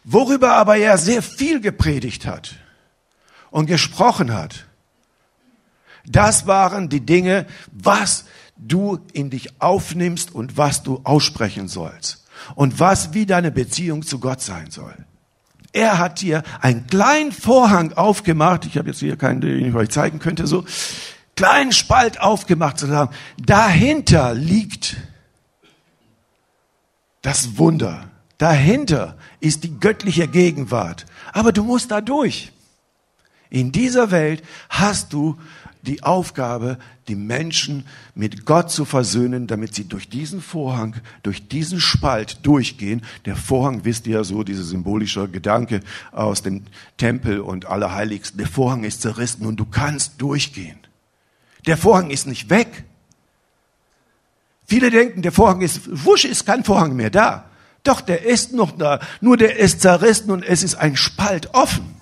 Worüber 0.05 0.55
aber 0.55 0.77
er 0.77 0.99
sehr 0.99 1.23
viel 1.23 1.61
gepredigt 1.61 2.27
hat 2.27 2.57
und 3.50 3.67
gesprochen 3.67 4.33
hat, 4.33 4.67
das 6.07 6.47
waren 6.47 6.88
die 6.88 7.04
Dinge, 7.04 7.47
was 7.73 8.25
du 8.57 8.99
in 9.12 9.30
dich 9.30 9.61
aufnimmst 9.61 10.35
und 10.35 10.57
was 10.57 10.83
du 10.83 11.00
aussprechen 11.04 11.69
sollst. 11.69 12.26
Und 12.54 12.80
was 12.80 13.12
wie 13.12 13.26
deine 13.26 13.50
Beziehung 13.50 14.02
zu 14.02 14.19
Gott 14.19 14.40
sein 14.40 14.71
soll. 14.71 14.95
Er 15.73 15.99
hat 15.99 16.21
dir 16.21 16.42
einen 16.61 16.87
kleinen 16.87 17.33
Vorhang 17.33 17.92
aufgemacht. 17.92 18.66
Ich 18.66 18.76
habe 18.76 18.88
jetzt 18.88 19.00
hier 19.00 19.16
keinen, 19.16 19.40
den 19.40 19.64
ich 19.64 19.75
euch 19.75 19.90
zeigen 19.90 20.19
könnte, 20.19 20.47
so. 20.47 20.64
Kleinen 21.37 21.73
Spalt 21.73 22.21
aufgemacht, 22.21 22.78
zu 22.78 22.87
sagen, 22.87 23.14
dahinter 23.38 24.35
liegt 24.35 24.97
das 27.23 27.57
Wunder. 27.57 28.11
Dahinter 28.38 29.16
ist 29.40 29.64
die 29.64 29.78
göttliche 29.78 30.26
Gegenwart. 30.28 31.07
Aber 31.33 31.52
du 31.52 31.62
musst 31.62 31.90
da 31.90 32.00
durch. 32.00 32.52
In 33.49 33.73
dieser 33.73 34.11
Welt 34.11 34.42
hast 34.69 35.12
du 35.12 35.37
die 35.83 36.03
Aufgabe, 36.03 36.79
die 37.09 37.15
Menschen 37.15 37.87
mit 38.15 38.45
Gott 38.45 38.71
zu 38.71 38.85
versöhnen, 38.85 39.47
damit 39.47 39.75
sie 39.75 39.85
durch 39.85 40.09
diesen 40.09 40.41
Vorhang, 40.41 40.97
durch 41.23 41.49
diesen 41.49 41.81
Spalt 41.81 42.39
durchgehen. 42.45 43.03
Der 43.25 43.37
Vorhang, 43.37 43.85
wisst 43.85 44.07
ihr 44.07 44.19
ja 44.19 44.25
so, 44.25 44.43
dieser 44.43 44.63
symbolische 44.63 45.29
Gedanke 45.29 45.81
aus 46.13 46.43
dem 46.43 46.65
Tempel 46.97 47.41
und 47.41 47.67
Allerheiligsten. 47.67 48.39
Der 48.39 48.49
Vorhang 48.49 48.85
ist 48.85 49.03
zerrissen 49.03 49.47
und 49.47 49.57
du 49.57 49.65
kannst 49.65 50.21
durchgehen. 50.21 50.79
Der 51.67 51.77
Vorhang 51.77 52.11
ist 52.11 52.27
nicht 52.27 52.51
weg. 52.51 52.85
Viele 54.67 54.91
denken, 54.91 55.23
der 55.23 55.33
Vorhang 55.33 55.63
ist, 55.63 55.83
wusch, 56.07 56.25
ist 56.25 56.47
kein 56.47 56.65
Vorhang 56.65 56.95
mehr 56.95 57.11
da. 57.11 57.51
Doch, 57.83 58.01
der 58.01 58.25
ist 58.25 58.53
noch 58.53 58.73
da. 58.73 59.01
Nur 59.21 59.37
der 59.37 59.57
ist 59.57 59.81
zerrissen 59.81 60.31
und 60.31 60.45
es 60.45 60.63
ist 60.63 60.77
ein 60.77 60.97
Spalt 60.97 61.55
offen. 61.55 61.97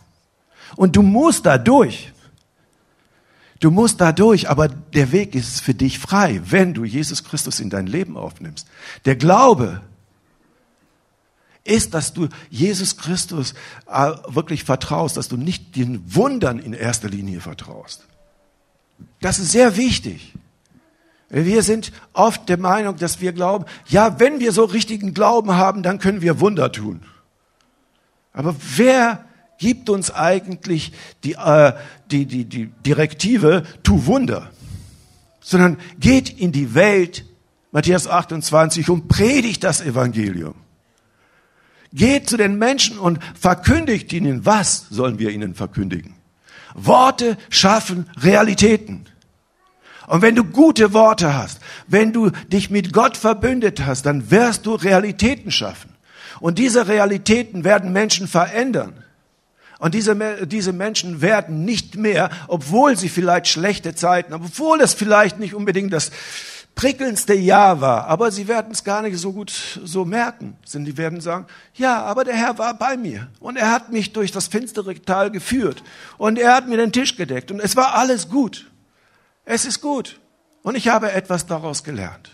Und 0.76 0.96
du 0.96 1.02
musst 1.02 1.46
da 1.46 1.56
durch. 1.56 2.12
Du 3.60 3.70
musst 3.70 4.00
da 4.00 4.12
durch, 4.12 4.48
aber 4.48 4.68
der 4.68 5.10
Weg 5.10 5.34
ist 5.34 5.60
für 5.60 5.74
dich 5.74 5.98
frei, 5.98 6.40
wenn 6.44 6.74
du 6.74 6.84
Jesus 6.84 7.24
Christus 7.24 7.58
in 7.58 7.70
dein 7.70 7.86
Leben 7.86 8.16
aufnimmst. 8.16 8.68
Der 9.04 9.16
Glaube 9.16 9.82
ist, 11.64 11.92
dass 11.92 12.12
du 12.14 12.28
Jesus 12.50 12.96
Christus 12.96 13.54
äh, 13.90 14.12
wirklich 14.28 14.64
vertraust, 14.64 15.16
dass 15.16 15.28
du 15.28 15.36
nicht 15.36 15.76
den 15.76 16.14
Wundern 16.14 16.58
in 16.58 16.72
erster 16.72 17.08
Linie 17.08 17.40
vertraust. 17.40 18.06
Das 19.20 19.38
ist 19.38 19.52
sehr 19.52 19.76
wichtig. 19.76 20.34
Wir 21.28 21.62
sind 21.62 21.92
oft 22.14 22.48
der 22.48 22.58
Meinung, 22.58 22.96
dass 22.96 23.20
wir 23.20 23.32
glauben, 23.32 23.66
ja, 23.86 24.18
wenn 24.18 24.40
wir 24.40 24.52
so 24.52 24.64
richtigen 24.64 25.12
Glauben 25.12 25.56
haben, 25.56 25.82
dann 25.82 25.98
können 25.98 26.22
wir 26.22 26.40
Wunder 26.40 26.72
tun. 26.72 27.02
Aber 28.32 28.56
wer 28.76 29.27
gibt 29.58 29.90
uns 29.90 30.10
eigentlich 30.10 30.92
die, 31.24 31.34
äh, 31.34 31.72
die, 32.10 32.26
die, 32.26 32.44
die 32.44 32.66
Direktive, 32.86 33.64
tu 33.82 34.06
Wunder, 34.06 34.50
sondern 35.40 35.78
geht 35.98 36.30
in 36.30 36.52
die 36.52 36.74
Welt, 36.74 37.24
Matthäus 37.72 38.06
28, 38.06 38.88
und 38.88 39.08
predigt 39.08 39.64
das 39.64 39.80
Evangelium. 39.80 40.54
Geht 41.92 42.28
zu 42.28 42.36
den 42.36 42.58
Menschen 42.58 42.98
und 42.98 43.18
verkündigt 43.38 44.12
ihnen, 44.12 44.44
was 44.44 44.86
sollen 44.90 45.18
wir 45.18 45.30
ihnen 45.30 45.54
verkündigen? 45.54 46.14
Worte 46.74 47.36
schaffen 47.50 48.08
Realitäten. 48.18 49.06
Und 50.06 50.22
wenn 50.22 50.34
du 50.34 50.44
gute 50.44 50.92
Worte 50.92 51.34
hast, 51.34 51.60
wenn 51.86 52.12
du 52.12 52.30
dich 52.48 52.70
mit 52.70 52.92
Gott 52.92 53.16
verbündet 53.16 53.84
hast, 53.84 54.06
dann 54.06 54.30
wirst 54.30 54.66
du 54.66 54.74
Realitäten 54.74 55.50
schaffen. 55.50 55.94
Und 56.40 56.58
diese 56.58 56.88
Realitäten 56.88 57.64
werden 57.64 57.92
Menschen 57.92 58.28
verändern. 58.28 59.04
Und 59.78 59.94
diese, 59.94 60.46
diese 60.46 60.72
Menschen 60.72 61.20
werden 61.20 61.64
nicht 61.64 61.96
mehr, 61.96 62.30
obwohl 62.48 62.96
sie 62.96 63.08
vielleicht 63.08 63.46
schlechte 63.46 63.94
Zeiten, 63.94 64.32
obwohl 64.32 64.80
es 64.80 64.94
vielleicht 64.94 65.38
nicht 65.38 65.54
unbedingt 65.54 65.92
das 65.92 66.10
prickelndste 66.74 67.34
Jahr 67.34 67.80
war, 67.80 68.06
aber 68.06 68.30
sie 68.30 68.46
werden 68.46 68.70
es 68.70 68.84
gar 68.84 69.02
nicht 69.02 69.18
so 69.18 69.32
gut 69.32 69.80
so 69.84 70.04
merken. 70.04 70.56
Sie 70.64 70.96
werden 70.96 71.20
sagen, 71.20 71.46
ja, 71.74 72.02
aber 72.02 72.22
der 72.22 72.36
Herr 72.36 72.56
war 72.56 72.74
bei 72.74 72.96
mir 72.96 73.28
und 73.40 73.56
er 73.56 73.72
hat 73.72 73.90
mich 73.90 74.12
durch 74.12 74.30
das 74.30 74.46
finstere 74.46 74.94
Tal 75.02 75.32
geführt 75.32 75.82
und 76.18 76.38
er 76.38 76.54
hat 76.54 76.68
mir 76.68 76.76
den 76.76 76.92
Tisch 76.92 77.16
gedeckt 77.16 77.50
und 77.50 77.58
es 77.58 77.74
war 77.74 77.94
alles 77.94 78.28
gut. 78.28 78.70
Es 79.44 79.64
ist 79.64 79.80
gut 79.80 80.20
und 80.62 80.76
ich 80.76 80.86
habe 80.86 81.10
etwas 81.10 81.46
daraus 81.46 81.82
gelernt. 81.82 82.30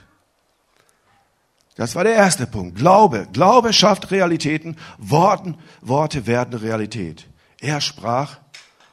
Das 1.77 1.95
war 1.97 2.05
der 2.05 2.15
erste 2.15 2.47
Punkt. 2.47 2.77
Glaube. 2.77 3.27
Glaube 3.33 3.73
schafft 3.73 4.11
Realitäten. 4.11 4.77
Worten, 4.99 5.57
Worte 5.81 6.27
werden 6.27 6.55
Realität. 6.55 7.27
Er 7.65 7.81
sprach 7.81 8.41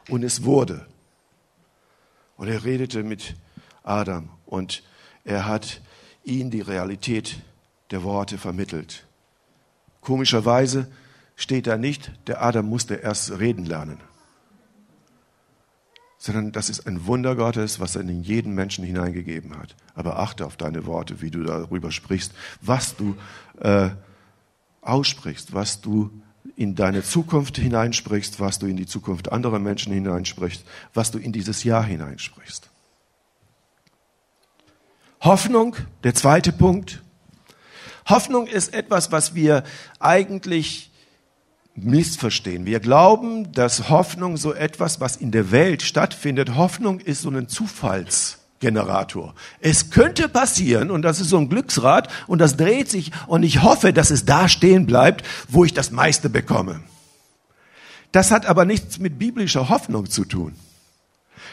und 0.08 0.24
es 0.24 0.46
wurde. 0.46 0.88
Und 2.38 2.48
er 2.48 2.64
redete 2.64 3.04
mit 3.04 3.36
Adam 3.84 4.30
und 4.46 4.82
er 5.26 5.46
hat 5.46 5.82
ihn 6.24 6.52
die 6.52 6.62
Realität 6.62 7.42
der 7.92 8.04
Worte 8.04 8.38
vermittelt. 8.38 9.06
Komischerweise 10.00 10.90
steht 11.36 11.68
da 11.68 11.76
nicht, 11.76 12.14
der 12.28 12.42
Adam 12.42 12.66
musste 12.66 12.96
erst 12.96 13.38
reden 13.40 13.66
lernen, 13.66 14.00
sondern 16.18 16.54
das 16.54 16.70
ist 16.70 16.88
ein 16.88 17.06
Wunder 17.06 17.36
Gottes, 17.36 17.82
was 17.82 17.98
er 17.98 18.04
in 18.04 18.24
jeden 18.24 18.56
Menschen 18.56 18.86
hineingegeben 18.86 19.58
hat. 19.58 19.76
Aber 19.96 20.18
achte 20.18 20.46
auf 20.46 20.56
deine 20.56 20.86
Worte, 20.86 21.22
wie 21.22 21.30
du 21.30 21.44
darüber 21.44 21.92
sprichst, 21.92 22.32
was 22.62 22.96
du 22.96 23.18
äh, 23.60 23.90
aussprichst, 24.80 25.54
was 25.54 25.82
du 25.82 26.21
in 26.56 26.76
deine 26.76 27.04
Zukunft 27.04 27.58
hineinsprichst, 27.58 28.40
was 28.40 28.60
du 28.60 28.68
in 28.68 28.78
die 28.78 28.86
Zukunft 28.86 29.32
anderer 29.32 29.60
Menschen 29.60 29.94
hineinsprichst, 29.94 30.64
was 30.94 31.12
du 31.12 31.18
in 31.18 31.32
dieses 31.32 31.64
Jahr 31.64 31.84
hineinsprichst. 31.84 32.70
Hoffnung, 35.22 35.76
der 36.04 36.16
zweite 36.16 36.52
Punkt. 36.52 37.02
Hoffnung 38.08 38.48
ist 38.48 38.74
etwas, 38.74 39.12
was 39.12 39.36
wir 39.36 39.64
eigentlich 40.00 40.92
missverstehen. 41.76 42.66
Wir 42.66 42.80
glauben, 42.80 43.52
dass 43.54 43.90
Hoffnung 43.90 44.38
so 44.38 44.54
etwas, 44.54 45.00
was 45.00 45.16
in 45.16 45.32
der 45.32 45.52
Welt 45.52 45.84
stattfindet, 45.84 46.56
Hoffnung 46.56 47.00
ist 47.00 47.22
so 47.22 47.30
ein 47.30 47.48
Zufalls 47.48 48.41
Generator. 48.62 49.36
Es 49.60 49.90
könnte 49.90 50.30
passieren, 50.30 50.90
und 50.90 51.02
das 51.02 51.20
ist 51.20 51.28
so 51.28 51.38
ein 51.38 51.50
Glücksrad, 51.50 52.08
und 52.28 52.40
das 52.40 52.56
dreht 52.56 52.90
sich, 52.90 53.12
und 53.28 53.44
ich 53.44 53.62
hoffe, 53.62 53.92
dass 53.92 54.12
es 54.12 54.24
da 54.24 54.48
stehen 54.48 54.86
bleibt, 54.86 55.26
wo 55.50 55.66
ich 55.66 55.74
das 55.74 55.92
meiste 55.92 56.30
bekomme. 56.30 56.80
Das 58.14 58.32
hat 58.32 58.46
aber 58.46 58.64
nichts 58.64 59.00
mit 59.00 59.20
biblischer 59.20 59.68
Hoffnung 59.68 60.10
zu 60.10 60.24
tun, 60.24 60.56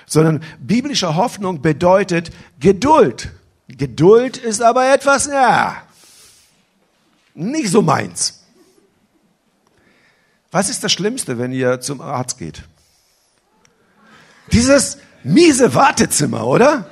sondern 0.07 0.43
biblische 0.61 1.17
Hoffnung 1.17 1.63
bedeutet 1.63 2.31
Geduld. 2.61 3.33
Geduld 3.69 4.37
ist 4.37 4.63
aber 4.63 4.93
etwas, 4.93 5.27
ja, 5.27 5.83
nicht 7.35 7.71
so 7.71 7.83
meins. 7.83 8.45
Was 10.51 10.69
ist 10.69 10.83
das 10.83 10.93
Schlimmste, 10.93 11.39
wenn 11.39 11.53
ihr 11.53 11.81
zum 11.81 12.01
Arzt 12.01 12.39
geht? 12.39 12.65
Dieses 14.53 14.99
miese 15.23 15.75
Wartezimmer, 15.75 16.47
oder? 16.47 16.89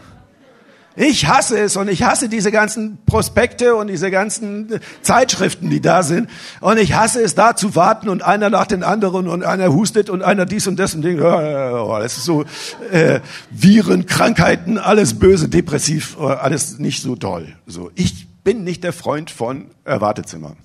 Ich 0.96 1.26
hasse 1.26 1.58
es 1.60 1.76
und 1.76 1.88
ich 1.88 2.02
hasse 2.04 2.30
diese 2.30 2.50
ganzen 2.50 2.96
Prospekte 3.04 3.76
und 3.76 3.88
diese 3.88 4.10
ganzen 4.10 4.80
Zeitschriften, 5.02 5.68
die 5.68 5.82
da 5.82 6.02
sind. 6.02 6.30
Und 6.62 6.78
ich 6.78 6.94
hasse 6.94 7.22
es, 7.22 7.34
da 7.34 7.54
zu 7.54 7.74
warten 7.74 8.08
und 8.08 8.22
einer 8.22 8.48
nach 8.48 8.66
den 8.66 8.82
anderen 8.82 9.28
und 9.28 9.44
einer 9.44 9.72
hustet 9.72 10.08
und 10.08 10.22
einer 10.22 10.46
dies 10.46 10.66
und 10.66 10.78
das 10.78 10.94
und 10.94 11.02
Ding. 11.02 11.20
Oh, 11.20 11.98
das 12.00 12.16
ist 12.16 12.24
so 12.24 12.46
äh, 12.90 13.20
Viren, 13.50 14.06
Krankheiten, 14.06 14.78
alles 14.78 15.18
böse, 15.18 15.50
depressiv, 15.50 16.16
oh, 16.18 16.28
alles 16.28 16.78
nicht 16.78 17.02
so 17.02 17.14
toll. 17.14 17.54
So, 17.66 17.90
ich 17.94 18.26
bin 18.42 18.64
nicht 18.64 18.82
der 18.82 18.94
Freund 18.94 19.30
von 19.30 19.66
Erwartezimmer. 19.84 20.56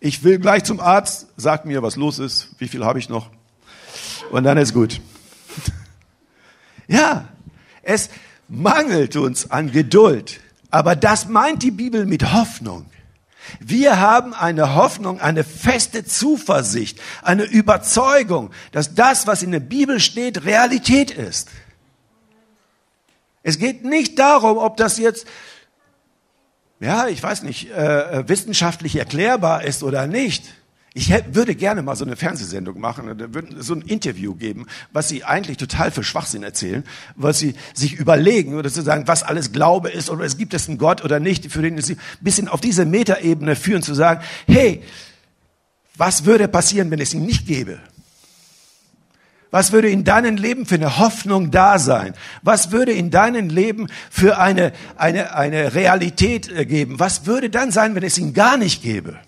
Ich 0.00 0.24
will 0.24 0.40
gleich 0.40 0.64
zum 0.64 0.80
Arzt, 0.80 1.28
sag 1.36 1.64
mir, 1.64 1.82
was 1.82 1.94
los 1.94 2.18
ist, 2.18 2.48
wie 2.58 2.66
viel 2.66 2.84
habe 2.84 2.98
ich 2.98 3.08
noch, 3.08 3.30
und 4.30 4.42
dann 4.44 4.58
ist 4.58 4.74
gut. 4.74 5.00
Ja, 6.88 7.26
es 7.82 8.10
mangelt 8.48 9.16
uns 9.16 9.50
an 9.50 9.72
Geduld. 9.72 10.40
Aber 10.70 10.96
das 10.96 11.28
meint 11.28 11.62
die 11.62 11.70
Bibel 11.70 12.06
mit 12.06 12.32
Hoffnung. 12.32 12.86
Wir 13.60 14.00
haben 14.00 14.34
eine 14.34 14.74
Hoffnung, 14.74 15.20
eine 15.20 15.44
feste 15.44 16.04
Zuversicht, 16.04 17.00
eine 17.22 17.44
Überzeugung, 17.44 18.50
dass 18.72 18.94
das, 18.94 19.26
was 19.26 19.42
in 19.42 19.52
der 19.52 19.60
Bibel 19.60 20.00
steht, 20.00 20.44
Realität 20.44 21.10
ist. 21.10 21.48
Es 23.42 23.58
geht 23.58 23.84
nicht 23.84 24.18
darum, 24.18 24.58
ob 24.58 24.76
das 24.76 24.98
jetzt, 24.98 25.26
ja, 26.80 27.06
ich 27.06 27.22
weiß 27.22 27.44
nicht, 27.44 27.70
äh, 27.70 28.18
äh 28.20 28.28
wissenschaftlich 28.28 28.96
erklärbar 28.96 29.62
ist 29.62 29.84
oder 29.84 30.08
nicht. 30.08 30.44
Ich 30.98 31.12
würde 31.34 31.54
gerne 31.54 31.82
mal 31.82 31.94
so 31.94 32.06
eine 32.06 32.16
Fernsehsendung 32.16 32.80
machen 32.80 33.10
und 33.10 33.62
so 33.62 33.74
ein 33.74 33.82
Interview 33.82 34.34
geben, 34.34 34.64
was 34.94 35.10
sie 35.10 35.24
eigentlich 35.24 35.58
total 35.58 35.90
für 35.90 36.02
Schwachsinn 36.02 36.42
erzählen, 36.42 36.84
was 37.16 37.38
sie 37.38 37.54
sich 37.74 37.96
überlegen 37.96 38.54
oder 38.54 38.70
zu 38.70 38.80
sagen, 38.80 39.06
was 39.06 39.22
alles 39.22 39.52
Glaube 39.52 39.90
ist 39.90 40.08
oder 40.08 40.24
es 40.24 40.38
gibt 40.38 40.54
es 40.54 40.70
einen 40.70 40.78
Gott 40.78 41.04
oder 41.04 41.20
nicht, 41.20 41.52
für 41.52 41.60
den 41.60 41.78
sie 41.82 41.96
ein 41.96 41.98
bisschen 42.22 42.48
auf 42.48 42.62
diese 42.62 42.86
Metaebene 42.86 43.56
führen, 43.56 43.82
zu 43.82 43.92
sagen, 43.92 44.22
hey, 44.46 44.82
was 45.96 46.24
würde 46.24 46.48
passieren, 46.48 46.90
wenn 46.90 47.00
es 47.02 47.12
ihn 47.12 47.26
nicht 47.26 47.46
gäbe? 47.46 47.78
Was 49.50 49.72
würde 49.72 49.90
in 49.90 50.02
deinem 50.02 50.36
Leben 50.36 50.64
für 50.64 50.76
eine 50.76 50.96
Hoffnung 50.96 51.50
da 51.50 51.78
sein? 51.78 52.14
Was 52.40 52.70
würde 52.70 52.92
in 52.92 53.10
deinem 53.10 53.50
Leben 53.50 53.88
für 54.10 54.38
eine, 54.38 54.72
eine, 54.96 55.34
eine 55.34 55.74
Realität 55.74 56.50
äh, 56.50 56.64
geben? 56.64 56.98
Was 56.98 57.26
würde 57.26 57.50
dann 57.50 57.70
sein, 57.70 57.94
wenn 57.94 58.02
es 58.02 58.16
ihn 58.16 58.32
gar 58.32 58.56
nicht 58.56 58.82
gäbe? 58.82 59.18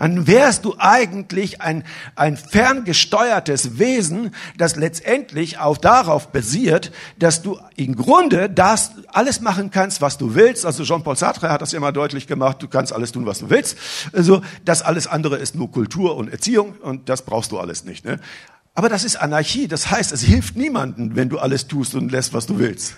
Dann 0.00 0.26
wärst 0.26 0.64
du 0.64 0.76
eigentlich 0.78 1.60
ein, 1.60 1.84
ein 2.16 2.38
ferngesteuertes 2.38 3.78
Wesen, 3.78 4.34
das 4.56 4.76
letztendlich 4.76 5.58
auch 5.58 5.76
darauf 5.76 6.32
basiert, 6.32 6.90
dass 7.18 7.42
du 7.42 7.58
im 7.76 7.96
Grunde 7.96 8.48
das 8.48 8.92
alles 9.08 9.42
machen 9.42 9.70
kannst, 9.70 10.00
was 10.00 10.16
du 10.16 10.34
willst. 10.34 10.64
Also 10.64 10.84
Jean-Paul 10.84 11.16
Sartre 11.16 11.50
hat 11.50 11.60
das 11.60 11.72
ja 11.72 11.80
mal 11.80 11.92
deutlich 11.92 12.26
gemacht, 12.26 12.62
du 12.62 12.68
kannst 12.68 12.94
alles 12.94 13.12
tun, 13.12 13.26
was 13.26 13.40
du 13.40 13.50
willst. 13.50 13.76
Also 14.14 14.40
das 14.64 14.80
alles 14.80 15.06
andere 15.06 15.36
ist 15.36 15.54
nur 15.54 15.70
Kultur 15.70 16.16
und 16.16 16.32
Erziehung 16.32 16.76
und 16.80 17.10
das 17.10 17.20
brauchst 17.20 17.52
du 17.52 17.58
alles 17.58 17.84
nicht. 17.84 18.06
Ne? 18.06 18.20
Aber 18.74 18.88
das 18.88 19.04
ist 19.04 19.16
Anarchie, 19.16 19.68
das 19.68 19.90
heißt, 19.90 20.12
es 20.12 20.22
hilft 20.22 20.56
niemandem, 20.56 21.14
wenn 21.14 21.28
du 21.28 21.38
alles 21.38 21.66
tust 21.66 21.94
und 21.94 22.10
lässt, 22.10 22.32
was 22.32 22.46
du 22.46 22.58
willst. 22.58 22.96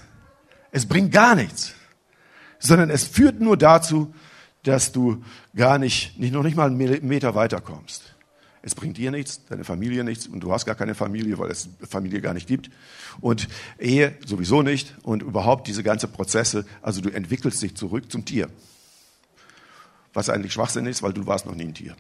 Es 0.71 0.87
bringt 0.87 1.11
gar 1.11 1.35
nichts, 1.35 1.73
sondern 2.61 2.91
es 2.91 3.03
führt 3.03 3.41
nur 3.41 3.57
dazu, 3.57 4.15
dass 4.63 4.93
du 4.93 5.25
gar 5.55 5.79
nicht, 5.79 6.19
nicht 6.19 6.33
noch 6.33 6.43
nicht 6.43 6.57
mal 6.57 6.67
einen 6.67 7.07
Meter 7.07 7.35
weiterkommst. 7.35 8.15
Es 8.65 8.77
bringt 8.77 8.97
dir 8.97 9.11
nichts, 9.11 9.41
deine 9.49 9.65
Familie 9.65 10.05
nichts 10.05 10.29
und 10.29 10.39
du 10.41 10.53
hast 10.53 10.67
gar 10.67 10.77
keine 10.77 10.95
Familie, 10.95 11.37
weil 11.39 11.51
es 11.51 11.69
Familie 11.89 12.21
gar 12.21 12.33
nicht 12.33 12.47
gibt. 12.47 12.71
Und 13.21 13.49
Ehe 13.79 14.17
sowieso 14.25 14.63
nicht 14.63 14.95
und 15.03 15.23
überhaupt 15.23 15.67
diese 15.67 15.83
ganze 15.83 16.07
Prozesse, 16.07 16.65
also 16.81 17.01
du 17.01 17.11
entwickelst 17.11 17.61
dich 17.61 17.75
zurück 17.75 18.11
zum 18.11 18.25
Tier. 18.25 18.49
Was 20.15 20.29
eigentlich 20.29 20.53
Schwachsinn 20.53 20.87
ist, 20.87 21.03
weil 21.03 21.13
du 21.13 21.27
warst 21.27 21.45
noch 21.45 21.57
nie 21.57 21.65
ein 21.65 21.75
Tier. 21.75 21.97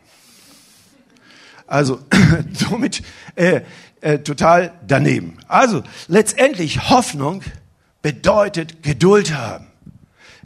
Also 1.66 1.98
somit 2.52 3.02
äh, 3.34 3.62
äh, 4.00 4.20
total 4.20 4.72
daneben. 4.86 5.38
Also 5.48 5.82
letztendlich 6.06 6.90
Hoffnung 6.90 7.42
bedeutet 8.02 8.84
Geduld 8.84 9.34
haben. 9.34 9.71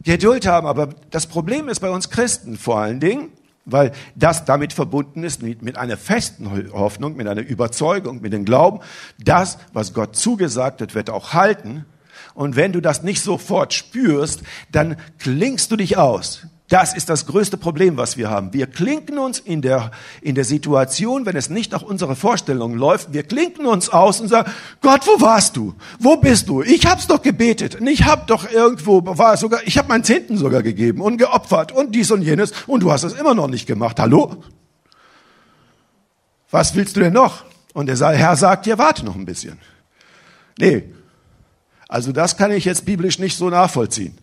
Geduld 0.07 0.47
haben. 0.47 0.67
Aber 0.67 0.91
das 1.11 1.27
Problem 1.27 1.69
ist 1.69 1.81
bei 1.81 1.91
uns 1.91 2.09
Christen 2.11 2.57
vor 2.57 2.79
allen 2.79 3.01
Dingen, 3.01 3.31
weil 3.65 3.91
das 4.15 4.45
damit 4.45 4.73
verbunden 4.73 5.25
ist 5.25 5.43
mit, 5.43 5.77
einer 5.77 5.97
festen 5.97 6.73
Hoffnung, 6.73 7.17
mit 7.17 7.27
einer 7.27 7.43
Überzeugung, 7.43 8.23
mit 8.23 8.33
dem 8.33 8.45
Glauben, 8.45 8.81
das, 9.19 9.59
was 9.73 9.93
Gott 9.93 10.15
zugesagt 10.15 10.81
hat, 10.81 10.95
wird 10.95 11.11
auch 11.11 11.33
halten. 11.33 11.85
Und 12.35 12.55
wenn 12.55 12.73
du 12.73 12.81
das 12.81 13.03
nicht 13.03 13.21
sofort 13.21 13.75
spürst, 13.75 14.43
dann 14.71 14.97
klingst 15.19 15.73
du 15.73 15.77
dich 15.77 15.97
aus. 15.97 16.47
Das 16.69 16.95
ist 16.95 17.09
das 17.09 17.27
größte 17.27 17.57
Problem, 17.57 17.97
was 17.97 18.17
wir 18.17 18.29
haben. 18.29 18.53
Wir 18.53 18.67
klinken 18.67 19.19
uns 19.19 19.39
in 19.39 19.63
der, 19.63 19.93
in 20.21 20.35
der 20.35 20.45
Situation, 20.45 21.25
wenn 21.25 21.37
es 21.37 21.49
nicht 21.49 21.71
nach 21.71 21.83
unserer 21.83 22.17
Vorstellung 22.17 22.75
läuft, 22.75 23.13
wir 23.13 23.23
klinken 23.23 23.67
uns 23.67 23.89
aus 23.89 24.21
und 24.21 24.27
sagen, 24.27 24.51
Gott, 24.81 25.07
wo 25.07 25.21
warst 25.21 25.57
du? 25.57 25.75
Wo 26.01 26.17
bist 26.17 26.49
du? 26.49 26.63
Ich 26.63 26.85
hab's 26.87 27.07
doch 27.07 27.23
gebetet. 27.23 27.77
Und 27.77 27.87
ich 27.87 28.05
hab 28.05 28.27
doch 28.27 28.51
irgendwo, 28.51 29.01
war 29.05 29.37
sogar, 29.37 29.61
ich 29.65 29.79
habe 29.79 29.89
meinen 29.89 30.03
Zehnten 30.03 30.37
sogar 30.37 30.65
gegeben 30.65 31.01
und 31.01 31.19
geopfert 31.19 31.71
und 31.71 31.95
dies 31.95 32.11
und 32.11 32.23
jenes 32.23 32.53
und 32.67 32.83
du 32.83 32.91
hast 32.91 33.05
es 33.05 33.13
immer 33.13 33.35
noch 33.35 33.49
nicht 33.49 33.67
gemacht. 33.67 34.01
Hallo? 34.01 34.43
Was 36.51 36.75
willst 36.75 36.97
du 36.97 37.01
denn 37.01 37.13
noch? 37.13 37.45
Und 37.75 37.87
der 37.87 37.97
Herr 37.97 38.35
sagt 38.35 38.67
dir, 38.67 38.77
warte 38.77 39.05
noch 39.05 39.15
ein 39.15 39.27
bisschen. 39.27 39.59
Nee. 40.59 40.83
Also 41.87 42.11
das 42.11 42.37
kann 42.37 42.51
ich 42.51 42.65
jetzt 42.65 42.87
biblisch 42.87 43.21
nicht 43.21 43.37
so 43.37 43.51
nachvollziehen. 43.51 44.19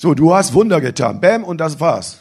So, 0.00 0.14
du 0.14 0.32
hast 0.32 0.54
Wunder 0.54 0.80
getan. 0.80 1.20
Bäm, 1.20 1.42
und 1.42 1.58
das 1.58 1.80
war's. 1.80 2.20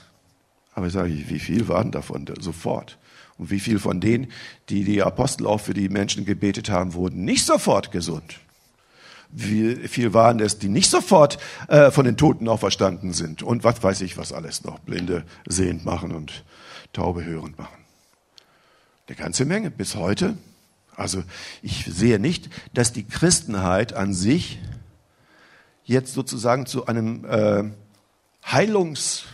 Aber 0.73 0.87
ich 0.87 0.93
sage, 0.93 1.09
wie 1.09 1.37
viel 1.37 1.67
waren 1.67 1.91
davon 1.91 2.25
sofort? 2.39 2.97
Und 3.37 3.51
wie 3.51 3.59
viel 3.59 3.77
von 3.77 4.01
denen, 4.01 4.31
die 4.69 4.83
die 4.83 5.03
Apostel 5.03 5.45
auch 5.45 5.59
für 5.61 5.75
die 5.75 5.87
Menschen 5.87 6.25
gebetet 6.25 6.71
haben, 6.71 6.95
wurden 6.95 7.23
nicht 7.23 7.45
sofort 7.45 7.91
gesund? 7.91 8.39
Wie 9.29 9.75
viel 9.87 10.15
waren 10.15 10.39
es, 10.39 10.57
die 10.57 10.69
nicht 10.69 10.89
sofort 10.89 11.37
äh, 11.67 11.91
von 11.91 12.03
den 12.03 12.17
Toten 12.17 12.47
auferstanden 12.47 13.13
sind? 13.13 13.43
Und 13.43 13.63
was 13.63 13.83
weiß 13.83 14.01
ich, 14.01 14.17
was 14.17 14.33
alles 14.33 14.63
noch. 14.63 14.79
Blinde 14.79 15.23
sehend 15.47 15.85
machen 15.85 16.13
und 16.13 16.45
Taube 16.93 17.25
hörend 17.25 17.59
machen. 17.59 17.77
Eine 19.07 19.17
ganze 19.17 19.45
Menge 19.45 19.69
bis 19.69 19.95
heute. 19.95 20.35
Also 20.95 21.23
ich 21.61 21.85
sehe 21.85 22.17
nicht, 22.17 22.49
dass 22.73 22.91
die 22.91 23.03
Christenheit 23.03 23.93
an 23.93 24.15
sich 24.15 24.57
jetzt 25.87 26.13
sozusagen 26.13 26.65
zu 26.65 26.85
einem 26.85 27.25
äh, 27.25 27.63
Heilungsevent 28.45 29.25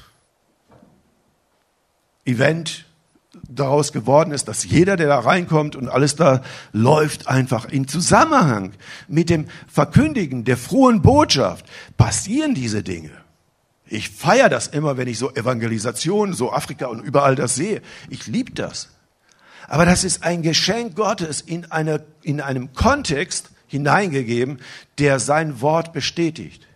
daraus 3.49 3.91
geworden 3.91 4.31
ist, 4.31 4.47
dass 4.47 4.63
jeder, 4.63 4.95
der 4.95 5.07
da 5.07 5.19
reinkommt 5.19 5.75
und 5.75 5.89
alles 5.89 6.15
da 6.15 6.41
läuft, 6.71 7.27
einfach 7.27 7.65
in 7.65 7.87
Zusammenhang 7.87 8.73
mit 9.07 9.29
dem 9.29 9.47
Verkündigen 9.67 10.45
der 10.45 10.57
frohen 10.57 11.01
Botschaft 11.01 11.65
passieren 11.97 12.53
diese 12.53 12.83
Dinge. 12.83 13.11
Ich 13.85 14.09
feiere 14.09 14.49
das 14.49 14.67
immer, 14.67 14.97
wenn 14.97 15.07
ich 15.07 15.17
so 15.19 15.31
Evangelisationen, 15.33 16.33
so 16.33 16.51
Afrika 16.51 16.85
und 16.85 17.01
überall 17.01 17.35
das 17.35 17.55
sehe. 17.55 17.81
Ich 18.09 18.27
liebe 18.27 18.53
das. 18.53 18.89
Aber 19.67 19.85
das 19.85 20.03
ist 20.03 20.23
ein 20.23 20.41
Geschenk 20.41 20.95
Gottes 20.95 21.41
in, 21.41 21.71
einer, 21.71 22.01
in 22.21 22.41
einem 22.41 22.73
Kontext, 22.73 23.49
hineingegeben, 23.73 24.59
der 24.99 25.19
sein 25.19 25.59
Wort 25.62 25.93
bestätigt. 25.93 26.67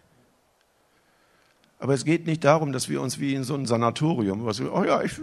Aber 1.79 1.93
es 1.93 2.05
geht 2.05 2.25
nicht 2.25 2.43
darum, 2.43 2.73
dass 2.73 2.89
wir 2.89 3.01
uns 3.01 3.19
wie 3.19 3.36
in 3.36 3.43
so 3.43 3.53
einem 3.53 3.67
Sanatorium, 3.67 4.45
was 4.45 4.60
wir, 4.60 4.73
oh 4.73 4.83
ja, 4.83 5.03
ich 5.03 5.13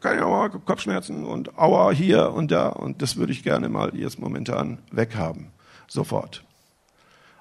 kann 0.00 0.18
ja 0.18 0.26
mal 0.26 0.50
Kopfschmerzen 0.50 1.24
und 1.24 1.56
Aua 1.56 1.92
hier 1.92 2.32
und 2.32 2.50
da 2.50 2.68
und 2.68 3.00
das 3.00 3.14
würde 3.14 3.32
ich 3.32 3.44
gerne 3.44 3.68
mal 3.68 3.96
jetzt 3.96 4.18
momentan 4.18 4.78
weghaben. 4.90 5.52
Sofort. 5.86 6.44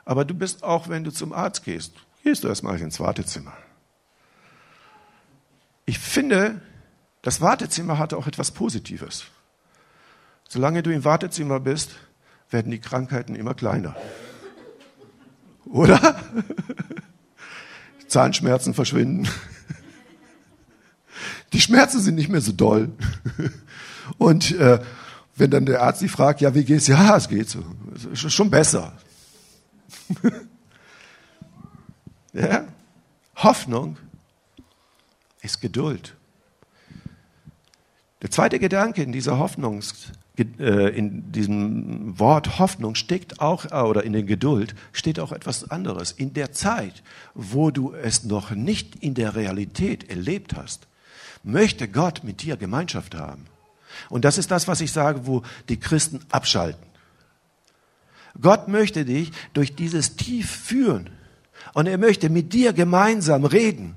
Aber 0.06 0.24
du 0.24 0.36
bist 0.36 0.64
auch, 0.64 0.88
wenn 0.88 1.04
du 1.04 1.12
zum 1.12 1.34
Arzt 1.34 1.66
gehst, 1.66 1.94
gehst 2.24 2.44
du 2.44 2.48
erstmal 2.48 2.80
ins 2.80 3.00
Wartezimmer. 3.00 3.54
Ich 5.86 5.98
finde, 5.98 6.62
das 7.24 7.42
Wartezimmer 7.42 7.98
hat 7.98 8.14
auch 8.14 8.28
etwas 8.28 8.52
Positives. 8.52 9.26
Solange 10.48 10.84
du 10.84 10.94
im 10.94 11.04
Wartezimmer 11.04 11.60
bist, 11.60 11.96
werden 12.50 12.72
die 12.72 12.80
Krankheiten 12.80 13.36
immer 13.36 13.54
kleiner. 13.54 13.96
Oder? 15.66 16.16
Zahnschmerzen 18.08 18.74
verschwinden. 18.74 19.28
Die 21.54 21.62
Schmerzen 21.62 22.02
sind 22.02 22.16
nicht 22.16 22.30
mehr 22.30 22.42
so 22.42 22.52
doll. 22.52 22.92
Und 24.18 24.52
äh, 24.52 24.80
wenn 25.36 25.52
dann 25.52 25.66
der 25.66 25.82
Arzt 25.82 26.00
sie 26.00 26.10
fragt, 26.10 26.42
ja, 26.42 26.54
wie 26.54 26.64
geht's? 26.64 26.88
Ja, 26.88 27.16
es 27.16 27.30
geht 27.30 27.50
so. 27.50 27.64
Es 28.14 28.24
ist 28.24 28.34
schon 28.34 28.50
besser. 28.50 28.94
ja? 32.34 32.66
Hoffnung 33.36 33.98
ist 35.42 35.62
Geduld. 35.62 36.16
Der 38.22 38.32
zweite 38.32 38.60
Gedanke 38.60 39.02
in 39.02 39.14
dieser 39.14 39.40
Hoffnungs 39.40 40.12
in 40.42 41.32
diesem 41.32 42.18
Wort 42.20 42.60
Hoffnung 42.60 42.96
steckt 42.96 43.40
auch, 43.42 43.66
äh, 43.66 43.88
oder 43.88 44.04
in 44.04 44.14
der 44.14 44.24
Geduld 44.24 44.76
steht 44.92 45.20
auch 45.20 45.32
etwas 45.32 45.70
anderes. 45.70 46.12
In 46.12 46.34
der 46.34 46.52
Zeit, 46.52 47.04
wo 47.34 47.72
du 47.72 47.94
es 47.94 48.24
noch 48.24 48.52
nicht 48.52 48.96
in 48.98 49.14
der 49.14 49.36
Realität 49.36 50.10
erlebt 50.10 50.56
hast, 50.56 50.88
möchte 51.44 51.88
Gott 51.88 52.24
mit 52.24 52.42
dir 52.42 52.58
Gemeinschaft 52.58 53.16
haben. 53.16 53.46
Und 54.10 54.26
das 54.26 54.38
ist 54.38 54.52
das, 54.52 54.68
was 54.68 54.82
ich 54.82 54.92
sage, 54.92 55.26
wo 55.26 55.44
die 55.68 55.80
Christen 55.80 56.22
abschalten. 56.30 56.86
Gott 58.40 58.68
möchte 58.68 59.06
dich 59.06 59.32
durch 59.54 59.76
dieses 59.76 60.16
Tief 60.16 60.50
führen. 60.50 61.10
Und 61.74 61.88
er 61.88 61.98
möchte 61.98 62.30
mit 62.30 62.54
dir 62.54 62.74
gemeinsam 62.74 63.46
reden. 63.46 63.96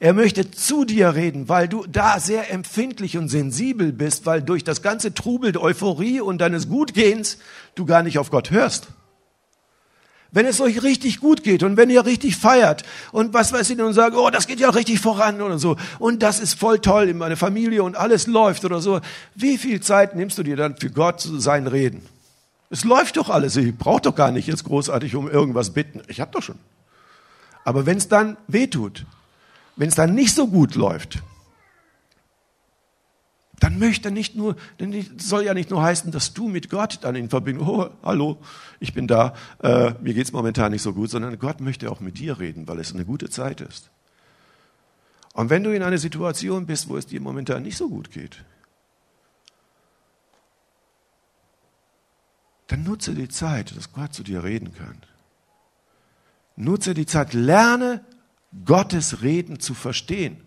Er 0.00 0.12
möchte 0.12 0.50
zu 0.50 0.84
dir 0.84 1.14
reden, 1.14 1.48
weil 1.48 1.68
du 1.68 1.84
da 1.86 2.18
sehr 2.20 2.52
empfindlich 2.52 3.16
und 3.16 3.28
sensibel 3.28 3.92
bist, 3.92 4.26
weil 4.26 4.42
durch 4.42 4.64
das 4.64 4.82
ganze 4.82 5.14
Trubel 5.14 5.52
der 5.52 5.62
Euphorie 5.62 6.20
und 6.20 6.38
deines 6.38 6.68
Gutgehens 6.68 7.38
du 7.74 7.84
gar 7.86 8.02
nicht 8.02 8.18
auf 8.18 8.30
Gott 8.30 8.50
hörst. 8.50 8.88
wenn 10.34 10.46
es 10.46 10.60
euch 10.60 10.82
richtig 10.82 11.20
gut 11.20 11.44
geht 11.44 11.62
und 11.62 11.76
wenn 11.76 11.90
ihr 11.90 12.04
richtig 12.04 12.36
feiert 12.36 12.82
und 13.12 13.32
was 13.32 13.52
weiß 13.52 13.70
ich 13.70 13.80
und 13.80 13.92
sagt, 13.92 14.16
oh, 14.16 14.30
das 14.30 14.48
geht 14.48 14.58
ja 14.58 14.68
richtig 14.70 14.98
voran 14.98 15.40
oder 15.40 15.60
so 15.60 15.76
und 16.00 16.24
das 16.24 16.40
ist 16.40 16.58
voll 16.58 16.80
toll 16.80 17.08
in 17.08 17.18
meiner 17.18 17.36
Familie 17.36 17.84
und 17.84 17.96
alles 17.96 18.26
läuft 18.26 18.64
oder 18.64 18.80
so, 18.80 19.00
wie 19.36 19.56
viel 19.58 19.80
Zeit 19.80 20.16
nimmst 20.16 20.36
du 20.36 20.42
dir 20.42 20.56
dann 20.56 20.76
für 20.76 20.90
Gott 20.90 21.20
zu 21.20 21.38
sein 21.38 21.68
Reden? 21.68 22.02
Es 22.68 22.82
läuft 22.82 23.16
doch 23.16 23.30
alles, 23.30 23.56
ich 23.56 23.76
brauche 23.76 24.00
doch 24.02 24.16
gar 24.16 24.32
nicht 24.32 24.48
jetzt 24.48 24.64
großartig 24.64 25.14
um 25.14 25.30
irgendwas 25.30 25.70
bitten, 25.70 26.02
ich 26.08 26.20
habe 26.20 26.32
doch 26.32 26.42
schon. 26.42 26.58
Aber 27.62 27.86
wenn 27.86 27.98
es 27.98 28.08
dann 28.08 28.36
wehtut, 28.48 29.06
wenn 29.76 29.88
es 29.88 29.94
dann 29.94 30.14
nicht 30.14 30.34
so 30.34 30.46
gut 30.46 30.74
läuft, 30.74 31.22
dann 33.60 33.78
möchte 33.78 34.10
nicht 34.10 34.34
nur, 34.34 34.56
denn 34.78 35.18
soll 35.18 35.44
ja 35.44 35.54
nicht 35.54 35.70
nur 35.70 35.82
heißen, 35.82 36.10
dass 36.10 36.34
du 36.34 36.48
mit 36.48 36.70
Gott 36.70 36.98
dann 37.02 37.14
in 37.14 37.30
Verbindung, 37.30 37.68
oh, 37.68 37.90
hallo, 38.02 38.38
ich 38.80 38.92
bin 38.92 39.06
da, 39.06 39.34
äh, 39.62 39.94
mir 40.02 40.12
geht's 40.12 40.32
momentan 40.32 40.72
nicht 40.72 40.82
so 40.82 40.92
gut, 40.92 41.10
sondern 41.10 41.38
Gott 41.38 41.60
möchte 41.60 41.90
auch 41.90 42.00
mit 42.00 42.18
dir 42.18 42.38
reden, 42.38 42.68
weil 42.68 42.78
es 42.78 42.92
eine 42.92 43.04
gute 43.04 43.30
Zeit 43.30 43.60
ist. 43.60 43.90
Und 45.32 45.50
wenn 45.50 45.64
du 45.64 45.74
in 45.74 45.82
einer 45.82 45.98
Situation 45.98 46.66
bist, 46.66 46.88
wo 46.88 46.96
es 46.96 47.06
dir 47.06 47.20
momentan 47.20 47.62
nicht 47.62 47.76
so 47.76 47.88
gut 47.88 48.10
geht, 48.10 48.44
dann 52.66 52.82
nutze 52.82 53.14
die 53.14 53.28
Zeit, 53.28 53.76
dass 53.76 53.92
Gott 53.92 54.14
zu 54.14 54.22
dir 54.22 54.44
reden 54.44 54.74
kann. 54.74 54.98
Nutze 56.56 56.94
die 56.94 57.06
Zeit, 57.06 57.34
lerne 57.34 58.04
Gottes 58.64 59.22
Reden 59.22 59.60
zu 59.60 59.74
verstehen. 59.74 60.44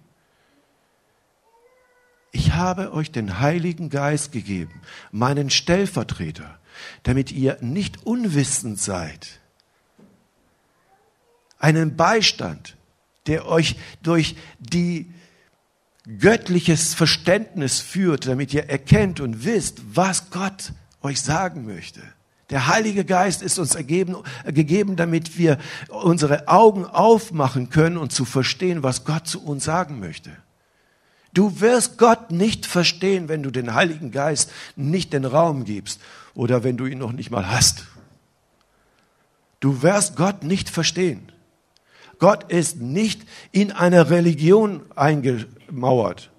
Ich 2.32 2.54
habe 2.54 2.94
euch 2.94 3.12
den 3.12 3.40
Heiligen 3.40 3.90
Geist 3.90 4.32
gegeben, 4.32 4.82
meinen 5.12 5.50
Stellvertreter, 5.50 6.60
damit 7.04 7.32
ihr 7.32 7.58
nicht 7.62 8.06
unwissend 8.06 8.80
seid. 8.80 9.40
Einen 11.60 11.96
Beistand, 11.96 12.78
der 13.26 13.48
euch 13.48 13.76
durch 14.04 14.36
die 14.60 15.12
göttliches 16.20 16.94
Verständnis 16.94 17.80
führt, 17.80 18.28
damit 18.28 18.54
ihr 18.54 18.70
erkennt 18.70 19.20
und 19.20 19.44
wisst, 19.44 19.82
was 19.96 20.30
Gott 20.30 20.74
euch 21.02 21.22
sagen 21.22 21.66
möchte. 21.66 22.02
Der 22.50 22.68
Heilige 22.68 23.04
Geist 23.04 23.42
ist 23.42 23.60
uns 23.60 23.76
ergeben, 23.76 24.18
gegeben, 24.46 24.96
damit 24.96 25.38
wir 25.38 25.58
unsere 25.90 26.48
Augen 26.48 26.86
aufmachen 26.86 27.70
können 27.70 27.98
und 27.98 28.14
zu 28.14 28.24
verstehen, 28.24 28.84
was 28.84 29.04
Gott 29.04 29.28
zu 29.28 29.44
uns 29.44 29.66
sagen 29.66 30.00
möchte. 30.00 30.32
Du 31.34 31.60
wirst 31.60 31.98
Gott 31.98 32.32
nicht 32.32 32.66
verstehen, 32.66 33.28
wenn 33.28 33.44
du 33.44 33.52
den 33.52 33.74
Heiligen 33.74 34.12
Geist 34.12 34.52
nicht 34.76 35.12
den 35.12 35.26
Raum 35.26 35.66
gibst 35.66 36.00
oder 36.36 36.64
wenn 36.64 36.78
du 36.78 36.86
ihn 36.86 37.00
noch 37.00 37.12
nicht 37.12 37.32
mal 37.32 37.52
hast. 37.52 37.86
Du 39.60 39.82
wirst 39.82 40.16
Gott 40.16 40.44
nicht 40.44 40.70
verstehen. 40.70 41.32
Gott 42.18 42.50
ist 42.50 42.78
nicht 42.78 43.24
in 43.52 43.72
einer 43.72 44.10
Religion 44.10 44.84
eingemauert 44.96 46.32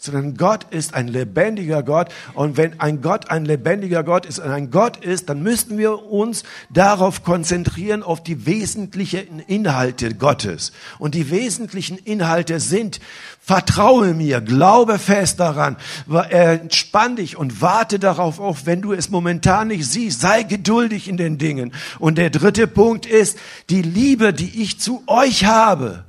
sondern 0.00 0.34
Gott 0.34 0.66
ist 0.70 0.94
ein 0.94 1.08
lebendiger 1.08 1.82
Gott. 1.82 2.08
Und 2.32 2.56
wenn 2.56 2.80
ein 2.80 3.02
Gott 3.02 3.30
ein 3.30 3.44
lebendiger 3.44 4.02
Gott 4.02 4.24
ist 4.24 4.38
und 4.38 4.50
ein 4.50 4.70
Gott 4.70 4.96
ist, 4.96 5.28
dann 5.28 5.42
müssten 5.42 5.76
wir 5.76 6.10
uns 6.10 6.42
darauf 6.70 7.22
konzentrieren, 7.22 8.02
auf 8.02 8.22
die 8.22 8.46
wesentlichen 8.46 9.40
Inhalte 9.40 10.14
Gottes. 10.14 10.72
Und 10.98 11.14
die 11.14 11.30
wesentlichen 11.30 11.98
Inhalte 11.98 12.60
sind, 12.60 12.98
vertraue 13.42 14.14
mir, 14.14 14.40
glaube 14.40 14.98
fest 14.98 15.38
daran, 15.38 15.76
entspann 16.30 17.16
dich 17.16 17.36
und 17.36 17.60
warte 17.60 17.98
darauf 17.98 18.40
auf, 18.40 18.64
wenn 18.64 18.80
du 18.80 18.94
es 18.94 19.10
momentan 19.10 19.68
nicht 19.68 19.86
siehst, 19.86 20.22
sei 20.22 20.44
geduldig 20.44 21.08
in 21.08 21.18
den 21.18 21.36
Dingen. 21.36 21.74
Und 21.98 22.16
der 22.16 22.30
dritte 22.30 22.66
Punkt 22.66 23.04
ist, 23.04 23.38
die 23.68 23.82
Liebe, 23.82 24.32
die 24.32 24.62
ich 24.62 24.80
zu 24.80 25.02
euch 25.06 25.44
habe, 25.44 26.04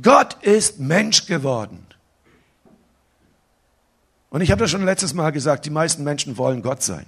Gott 0.00 0.42
ist 0.42 0.78
Mensch 0.80 1.26
geworden. 1.26 1.86
Und 4.30 4.40
ich 4.40 4.50
habe 4.50 4.60
das 4.60 4.70
schon 4.70 4.84
letztes 4.84 5.12
Mal 5.12 5.30
gesagt, 5.30 5.66
die 5.66 5.70
meisten 5.70 6.04
Menschen 6.04 6.38
wollen 6.38 6.62
Gott 6.62 6.82
sein. 6.82 7.04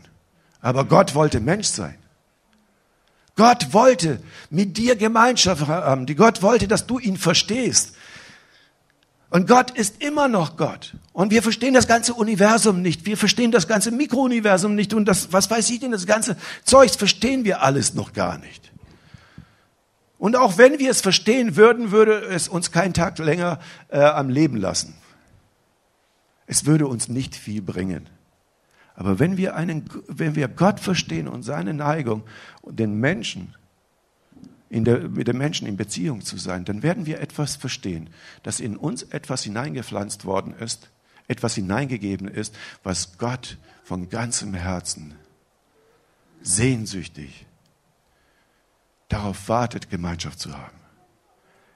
Aber 0.61 0.85
Gott 0.85 1.14
wollte 1.14 1.40
Mensch 1.40 1.68
sein. 1.68 1.97
Gott 3.37 3.73
wollte 3.73 4.20
mit 4.51 4.77
dir 4.77 4.97
Gemeinschaft 4.97 5.66
haben. 5.66 6.07
Die 6.07 6.14
Gott 6.14 6.42
wollte, 6.42 6.68
dass 6.68 6.87
du 6.87 6.99
ihn 6.99 7.16
verstehst. 7.16 7.94
Und 9.31 9.49
Gott 9.49 9.73
ist 9.73 10.01
immer 10.03 10.29
noch 10.29 10.57
Gott. 10.57 10.94
Und 11.12 11.33
wir 11.33 11.42
verstehen 11.42 11.75
das 11.75 11.88
ganze 11.88 12.14
Universum 12.14 12.83
nicht. 12.83 13.07
Wir 13.07 13.16
verstehen 13.16 13.51
das 13.51 13.66
ganze 13.66 13.90
Mikrouniversum 13.90 14.75
nicht. 14.75 14.94
Und 14.94 15.07
das, 15.07 15.33
was 15.33 15.51
weiß 15.51 15.70
ich 15.70 15.81
denn, 15.81 15.90
das 15.90 16.07
ganze 16.07 16.37
Zeugs 16.64 16.94
verstehen 16.94 17.44
wir 17.44 17.62
alles 17.62 17.94
noch 17.94 18.12
gar 18.12 18.38
nicht. 18.38 18.70
Und 20.18 20.37
auch 20.37 20.59
wenn 20.59 20.79
wir 20.79 20.90
es 20.90 21.00
verstehen 21.00 21.57
würden, 21.57 21.90
würde 21.90 22.20
es 22.27 22.48
uns 22.48 22.70
keinen 22.70 22.94
Tag 22.94 23.18
länger 23.18 23.59
äh, 23.88 23.98
am 23.98 24.29
Leben 24.29 24.57
lassen. 24.57 24.94
Es 26.46 26.66
würde 26.66 26.87
uns 26.87 27.09
nicht 27.09 27.35
viel 27.35 27.62
bringen. 27.62 28.09
Aber 28.94 29.18
wenn 29.18 29.37
wir, 29.37 29.57
einen, 29.57 29.88
wenn 30.07 30.37
wir 30.37 30.48
Gott 30.48 30.79
verstehen 30.79 31.27
und 31.27 31.42
seine 31.42 31.74
Neigung 31.74 32.22
und 32.62 32.79
den 32.79 33.00
Menschen, 33.00 33.55
in 34.70 34.85
der, 34.85 35.09
mit 35.09 35.27
den 35.29 35.38
Menschen 35.38 35.66
in 35.66 35.77
Beziehung 35.77 36.22
zu 36.22 36.37
sein, 36.37 36.64
dann 36.64 36.83
werden 36.83 37.07
wir 37.07 37.20
etwas 37.20 37.57
verstehen, 37.57 38.11
dass 38.42 38.61
in 38.61 38.77
uns 38.77 39.03
etwas 39.03 39.42
hineingepflanzt 39.42 40.24
worden 40.24 40.55
ist, 40.59 40.90
etwas 41.27 41.55
hineingegeben 41.55 42.29
ist, 42.29 42.55
was 42.83 43.18
Gott 43.18 43.59
von 43.83 44.09
ganzem 44.09 44.55
Herzen 44.55 45.14
sehnsüchtig 46.42 47.46
darauf 49.09 49.49
wartet, 49.49 49.90
Gemeinschaft 49.90 50.40
zu 50.40 50.53
haben. 50.53 50.79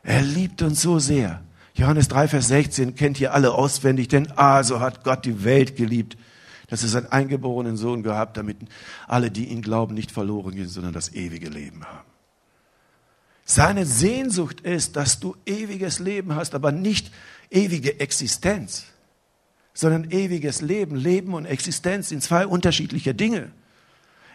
Er 0.02 0.22
liebt 0.22 0.62
uns 0.62 0.80
so 0.80 0.98
sehr. 0.98 1.42
Johannes 1.74 2.08
3, 2.08 2.28
Vers 2.28 2.48
16 2.48 2.94
kennt 2.94 3.20
ihr 3.20 3.32
alle 3.34 3.52
auswendig, 3.52 4.08
denn 4.08 4.32
ah, 4.36 4.62
so 4.64 4.80
hat 4.80 5.04
Gott 5.04 5.24
die 5.24 5.44
Welt 5.44 5.76
geliebt, 5.76 6.16
dass 6.68 6.82
er 6.82 6.88
seinen 6.88 7.06
eingeborenen 7.06 7.76
Sohn 7.76 8.02
gehabt, 8.02 8.36
damit 8.36 8.56
alle, 9.06 9.30
die 9.30 9.46
ihn 9.46 9.62
glauben, 9.62 9.94
nicht 9.94 10.10
verloren 10.10 10.54
gehen, 10.54 10.68
sondern 10.68 10.92
das 10.92 11.12
ewige 11.14 11.48
Leben 11.48 11.84
haben. 11.84 12.08
Seine 13.44 13.86
Sehnsucht 13.86 14.60
ist, 14.60 14.96
dass 14.96 15.20
du 15.20 15.34
ewiges 15.46 16.00
Leben 16.00 16.34
hast, 16.34 16.54
aber 16.54 16.70
nicht 16.70 17.10
ewige 17.50 17.98
Existenz, 17.98 18.84
sondern 19.72 20.10
ewiges 20.10 20.60
Leben. 20.60 20.96
Leben 20.96 21.32
und 21.32 21.46
Existenz 21.46 22.10
sind 22.10 22.22
zwei 22.22 22.46
unterschiedliche 22.46 23.14
Dinge. 23.14 23.50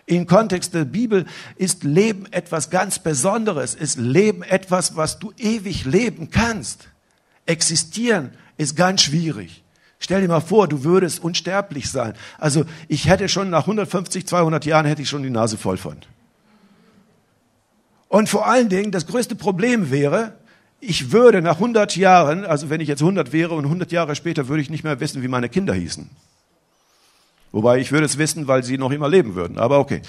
Im 0.05 0.27
Kontext 0.27 0.73
der 0.73 0.85
Bibel 0.85 1.25
ist 1.55 1.83
Leben 1.83 2.25
etwas 2.31 2.69
ganz 2.69 2.99
Besonderes, 2.99 3.73
ist 3.73 3.97
Leben 3.97 4.43
etwas, 4.43 4.95
was 4.95 5.19
du 5.19 5.31
ewig 5.37 5.85
leben 5.85 6.29
kannst. 6.29 6.89
Existieren 7.45 8.31
ist 8.57 8.75
ganz 8.75 9.01
schwierig. 9.01 9.63
Stell 9.99 10.19
dir 10.19 10.27
mal 10.27 10.41
vor, 10.41 10.67
du 10.67 10.83
würdest 10.83 11.23
unsterblich 11.23 11.89
sein. 11.89 12.13
Also 12.37 12.65
ich 12.89 13.07
hätte 13.07 13.29
schon 13.29 13.49
nach 13.49 13.61
150, 13.61 14.27
200 14.27 14.65
Jahren 14.65 14.85
hätte 14.85 15.01
ich 15.01 15.09
schon 15.09 15.23
die 15.23 15.29
Nase 15.29 15.57
voll 15.57 15.77
von. 15.77 15.97
Und 18.09 18.27
vor 18.27 18.45
allen 18.45 18.67
Dingen, 18.67 18.91
das 18.91 19.07
größte 19.07 19.35
Problem 19.35 19.89
wäre, 19.89 20.33
ich 20.81 21.13
würde 21.13 21.41
nach 21.41 21.55
100 21.55 21.95
Jahren, 21.95 22.43
also 22.43 22.69
wenn 22.69 22.81
ich 22.81 22.89
jetzt 22.89 23.01
100 23.01 23.31
wäre 23.31 23.53
und 23.53 23.63
100 23.63 23.93
Jahre 23.93 24.15
später, 24.15 24.49
würde 24.49 24.61
ich 24.61 24.69
nicht 24.69 24.83
mehr 24.83 24.99
wissen, 24.99 25.23
wie 25.23 25.29
meine 25.29 25.47
Kinder 25.47 25.73
hießen. 25.73 26.09
Wobei 27.53 27.77
ich 27.77 27.91
würde 27.91 28.07
es 28.07 28.17
wissen, 28.17 28.47
weil 28.47 28.63
sie 28.63 28.79
noch 28.79 28.91
immer 28.91 29.07
leben 29.07 29.35
würden. 29.35 29.59
Aber 29.59 29.77
okay. 29.77 30.01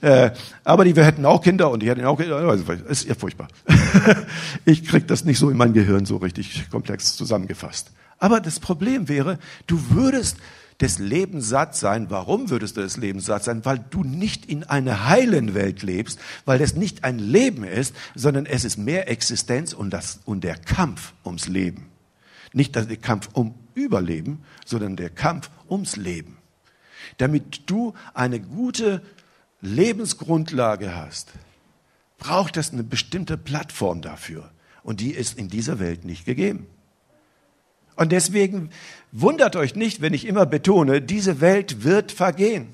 Äh, 0.00 0.30
aber 0.64 0.86
die 0.86 0.96
wir 0.96 1.04
hätten 1.04 1.26
auch 1.26 1.42
Kinder 1.42 1.70
und 1.70 1.82
die 1.82 1.90
hätten 1.90 2.02
auch 2.06 2.16
Kinder. 2.16 2.36
Also, 2.36 2.72
ist 2.72 3.06
ja 3.06 3.14
furchtbar. 3.14 3.48
ich 4.64 4.84
krieg 4.84 5.06
das 5.06 5.22
nicht 5.22 5.38
so 5.38 5.50
in 5.50 5.58
mein 5.58 5.74
Gehirn 5.74 6.06
so 6.06 6.16
richtig 6.16 6.70
komplex 6.70 7.14
zusammengefasst. 7.14 7.92
Aber 8.18 8.40
das 8.40 8.58
Problem 8.58 9.06
wäre, 9.06 9.38
du 9.66 9.78
würdest 9.90 10.38
des 10.80 10.98
Lebens 10.98 11.50
satt 11.50 11.76
sein. 11.76 12.06
Warum 12.08 12.48
würdest 12.48 12.78
du 12.78 12.80
des 12.80 12.96
Lebens 12.96 13.26
satt 13.26 13.44
sein? 13.44 13.66
Weil 13.66 13.84
du 13.90 14.02
nicht 14.02 14.46
in 14.46 14.64
einer 14.64 15.06
heilen 15.06 15.52
Welt 15.52 15.82
lebst, 15.82 16.18
weil 16.46 16.58
das 16.58 16.74
nicht 16.74 17.04
ein 17.04 17.18
Leben 17.18 17.64
ist, 17.64 17.94
sondern 18.14 18.46
es 18.46 18.64
ist 18.64 18.78
mehr 18.78 19.10
Existenz 19.10 19.74
und, 19.74 19.90
das, 19.90 20.20
und 20.24 20.42
der 20.42 20.56
Kampf 20.56 21.12
ums 21.22 21.48
Leben. 21.48 21.88
Nicht 22.54 22.76
der 22.76 22.86
Kampf 22.96 23.28
um 23.34 23.54
Überleben, 23.74 24.42
sondern 24.64 24.96
der 24.96 25.10
Kampf 25.10 25.50
ums 25.68 25.96
Leben 25.96 26.37
damit 27.18 27.62
du 27.66 27.94
eine 28.14 28.40
gute 28.40 29.02
Lebensgrundlage 29.60 30.94
hast, 30.94 31.32
braucht 32.18 32.56
es 32.56 32.72
eine 32.72 32.84
bestimmte 32.84 33.36
Plattform 33.36 34.02
dafür. 34.02 34.50
Und 34.82 35.00
die 35.00 35.12
ist 35.12 35.38
in 35.38 35.48
dieser 35.48 35.78
Welt 35.78 36.04
nicht 36.04 36.24
gegeben. 36.24 36.66
Und 37.96 38.12
deswegen 38.12 38.70
wundert 39.10 39.56
euch 39.56 39.74
nicht, 39.74 40.00
wenn 40.00 40.14
ich 40.14 40.24
immer 40.24 40.46
betone, 40.46 41.02
diese 41.02 41.40
Welt 41.40 41.82
wird 41.82 42.12
vergehen. 42.12 42.68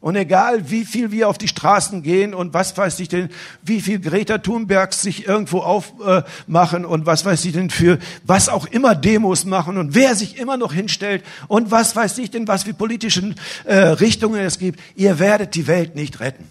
Und 0.00 0.14
egal, 0.14 0.70
wie 0.70 0.84
viel 0.84 1.10
wir 1.10 1.28
auf 1.28 1.38
die 1.38 1.48
Straßen 1.48 2.02
gehen 2.04 2.32
und 2.32 2.54
was 2.54 2.76
weiß 2.76 3.00
ich 3.00 3.08
denn, 3.08 3.30
wie 3.62 3.80
viel 3.80 3.98
Greta 3.98 4.38
Thunbergs 4.38 5.02
sich 5.02 5.26
irgendwo 5.26 5.58
aufmachen 5.58 6.84
äh, 6.84 6.86
und 6.86 7.04
was 7.04 7.24
weiß 7.24 7.44
ich 7.44 7.52
denn 7.52 7.68
für 7.70 7.98
was 8.22 8.48
auch 8.48 8.66
immer 8.66 8.94
Demos 8.94 9.44
machen 9.44 9.76
und 9.76 9.96
wer 9.96 10.14
sich 10.14 10.38
immer 10.38 10.56
noch 10.56 10.72
hinstellt 10.72 11.24
und 11.48 11.72
was 11.72 11.96
weiß 11.96 12.18
ich 12.18 12.30
denn, 12.30 12.46
was 12.46 12.62
für 12.62 12.74
politische 12.74 13.34
äh, 13.64 13.76
Richtungen 13.76 14.40
es 14.40 14.60
gibt, 14.60 14.78
ihr 14.94 15.18
werdet 15.18 15.56
die 15.56 15.66
Welt 15.66 15.96
nicht 15.96 16.20
retten. 16.20 16.44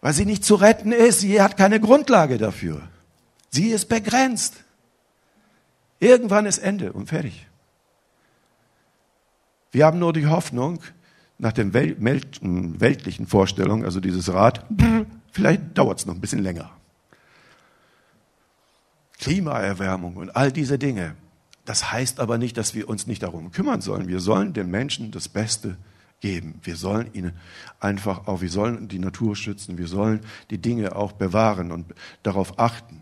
Weil 0.00 0.14
sie 0.14 0.26
nicht 0.26 0.44
zu 0.44 0.54
retten 0.54 0.92
ist. 0.92 1.20
Sie 1.20 1.42
hat 1.42 1.56
keine 1.56 1.80
Grundlage 1.80 2.38
dafür. 2.38 2.82
Sie 3.50 3.68
ist 3.68 3.88
begrenzt. 3.88 4.62
Irgendwann 5.98 6.46
ist 6.46 6.58
Ende 6.58 6.92
und 6.92 7.08
fertig. 7.08 7.46
Wir 9.72 9.86
haben 9.86 9.98
nur 9.98 10.12
die 10.12 10.26
Hoffnung, 10.26 10.80
nach 11.40 11.52
den 11.52 11.72
weltlichen 11.72 13.26
Vorstellungen, 13.26 13.84
also 13.84 14.00
dieses 14.00 14.32
Rad, 14.32 14.64
vielleicht 15.32 15.76
dauert 15.76 15.98
es 15.98 16.06
noch 16.06 16.14
ein 16.14 16.20
bisschen 16.20 16.42
länger. 16.42 16.70
Klimaerwärmung 19.18 20.16
und 20.16 20.34
all 20.36 20.52
diese 20.52 20.78
Dinge. 20.78 21.14
Das 21.64 21.92
heißt 21.92 22.20
aber 22.20 22.38
nicht, 22.38 22.56
dass 22.56 22.74
wir 22.74 22.88
uns 22.88 23.06
nicht 23.06 23.22
darum 23.22 23.52
kümmern 23.52 23.80
sollen. 23.80 24.08
Wir 24.08 24.20
sollen 24.20 24.52
den 24.52 24.70
Menschen 24.70 25.10
das 25.10 25.28
Beste 25.28 25.76
geben. 26.20 26.60
Wir 26.62 26.76
sollen 26.76 27.12
ihnen 27.12 27.32
einfach 27.80 28.26
auch, 28.26 28.40
wir 28.40 28.50
sollen 28.50 28.88
die 28.88 28.98
Natur 28.98 29.36
schützen, 29.36 29.78
wir 29.78 29.88
sollen 29.88 30.20
die 30.50 30.58
Dinge 30.58 30.96
auch 30.96 31.12
bewahren 31.12 31.72
und 31.72 31.86
darauf 32.22 32.58
achten. 32.58 33.00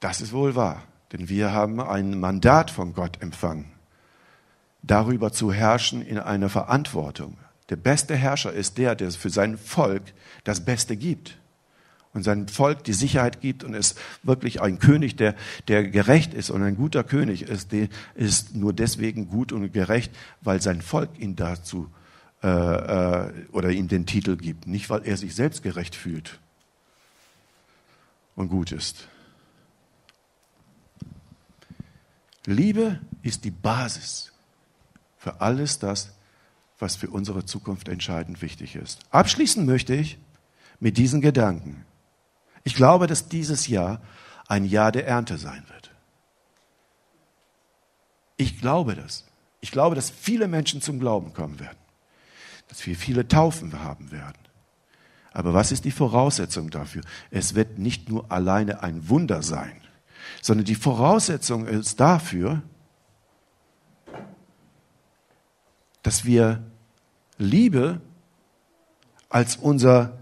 Das 0.00 0.20
ist 0.20 0.32
wohl 0.32 0.54
wahr, 0.54 0.82
denn 1.12 1.28
wir 1.28 1.52
haben 1.52 1.80
ein 1.80 2.18
Mandat 2.20 2.70
von 2.70 2.94
Gott 2.94 3.22
empfangen, 3.22 3.66
darüber 4.86 5.32
zu 5.32 5.52
herrschen 5.52 6.02
in 6.02 6.18
einer 6.18 6.48
Verantwortung. 6.48 7.36
Der 7.70 7.76
beste 7.76 8.14
Herrscher 8.14 8.52
ist 8.52 8.78
der, 8.78 8.94
der 8.94 9.10
für 9.10 9.30
sein 9.30 9.56
Volk 9.56 10.02
das 10.44 10.64
Beste 10.64 10.96
gibt 10.96 11.38
und 12.12 12.22
seinem 12.22 12.46
Volk 12.48 12.84
die 12.84 12.92
Sicherheit 12.92 13.40
gibt 13.40 13.64
und 13.64 13.74
ist 13.74 13.98
wirklich 14.22 14.60
ein 14.60 14.78
König, 14.78 15.16
der, 15.16 15.34
der 15.68 15.88
gerecht 15.88 16.34
ist 16.34 16.50
und 16.50 16.62
ein 16.62 16.76
guter 16.76 17.02
König 17.02 17.42
ist, 17.42 17.72
der 17.72 17.88
ist 18.14 18.54
nur 18.54 18.72
deswegen 18.72 19.28
gut 19.28 19.52
und 19.52 19.72
gerecht, 19.72 20.12
weil 20.42 20.60
sein 20.60 20.82
Volk 20.82 21.10
ihn 21.18 21.36
dazu 21.36 21.90
äh, 22.42 22.48
äh, 22.48 23.32
oder 23.52 23.70
ihm 23.70 23.88
den 23.88 24.04
Titel 24.04 24.36
gibt, 24.36 24.66
nicht 24.66 24.90
weil 24.90 25.02
er 25.04 25.16
sich 25.16 25.34
selbst 25.34 25.62
gerecht 25.62 25.96
fühlt 25.96 26.38
und 28.36 28.48
gut 28.48 28.72
ist. 28.72 29.08
Liebe 32.44 33.00
ist 33.22 33.44
die 33.44 33.50
Basis 33.50 34.33
für 35.24 35.40
alles 35.40 35.78
das, 35.78 36.12
was 36.78 36.96
für 36.96 37.08
unsere 37.08 37.46
Zukunft 37.46 37.88
entscheidend 37.88 38.42
wichtig 38.42 38.76
ist. 38.76 39.00
Abschließen 39.10 39.64
möchte 39.64 39.94
ich 39.94 40.18
mit 40.80 40.98
diesen 40.98 41.22
Gedanken. 41.22 41.86
Ich 42.62 42.74
glaube, 42.74 43.06
dass 43.06 43.28
dieses 43.28 43.66
Jahr 43.66 44.02
ein 44.48 44.66
Jahr 44.66 44.92
der 44.92 45.06
Ernte 45.06 45.38
sein 45.38 45.64
wird. 45.72 45.90
Ich 48.36 48.60
glaube 48.60 48.94
das. 48.94 49.24
Ich 49.62 49.70
glaube, 49.70 49.94
dass 49.94 50.10
viele 50.10 50.46
Menschen 50.46 50.82
zum 50.82 51.00
Glauben 51.00 51.32
kommen 51.32 51.58
werden. 51.58 51.78
Dass 52.68 52.86
wir 52.86 52.94
viele 52.94 53.26
Taufen 53.26 53.82
haben 53.82 54.12
werden. 54.12 54.38
Aber 55.32 55.54
was 55.54 55.72
ist 55.72 55.86
die 55.86 55.90
Voraussetzung 55.90 56.68
dafür? 56.68 57.02
Es 57.30 57.54
wird 57.54 57.78
nicht 57.78 58.10
nur 58.10 58.30
alleine 58.30 58.82
ein 58.82 59.08
Wunder 59.08 59.42
sein, 59.42 59.80
sondern 60.42 60.66
die 60.66 60.74
Voraussetzung 60.74 61.66
ist 61.66 61.98
dafür, 61.98 62.62
dass 66.04 66.24
wir 66.24 66.62
Liebe 67.38 68.00
als 69.28 69.56
unser 69.56 70.12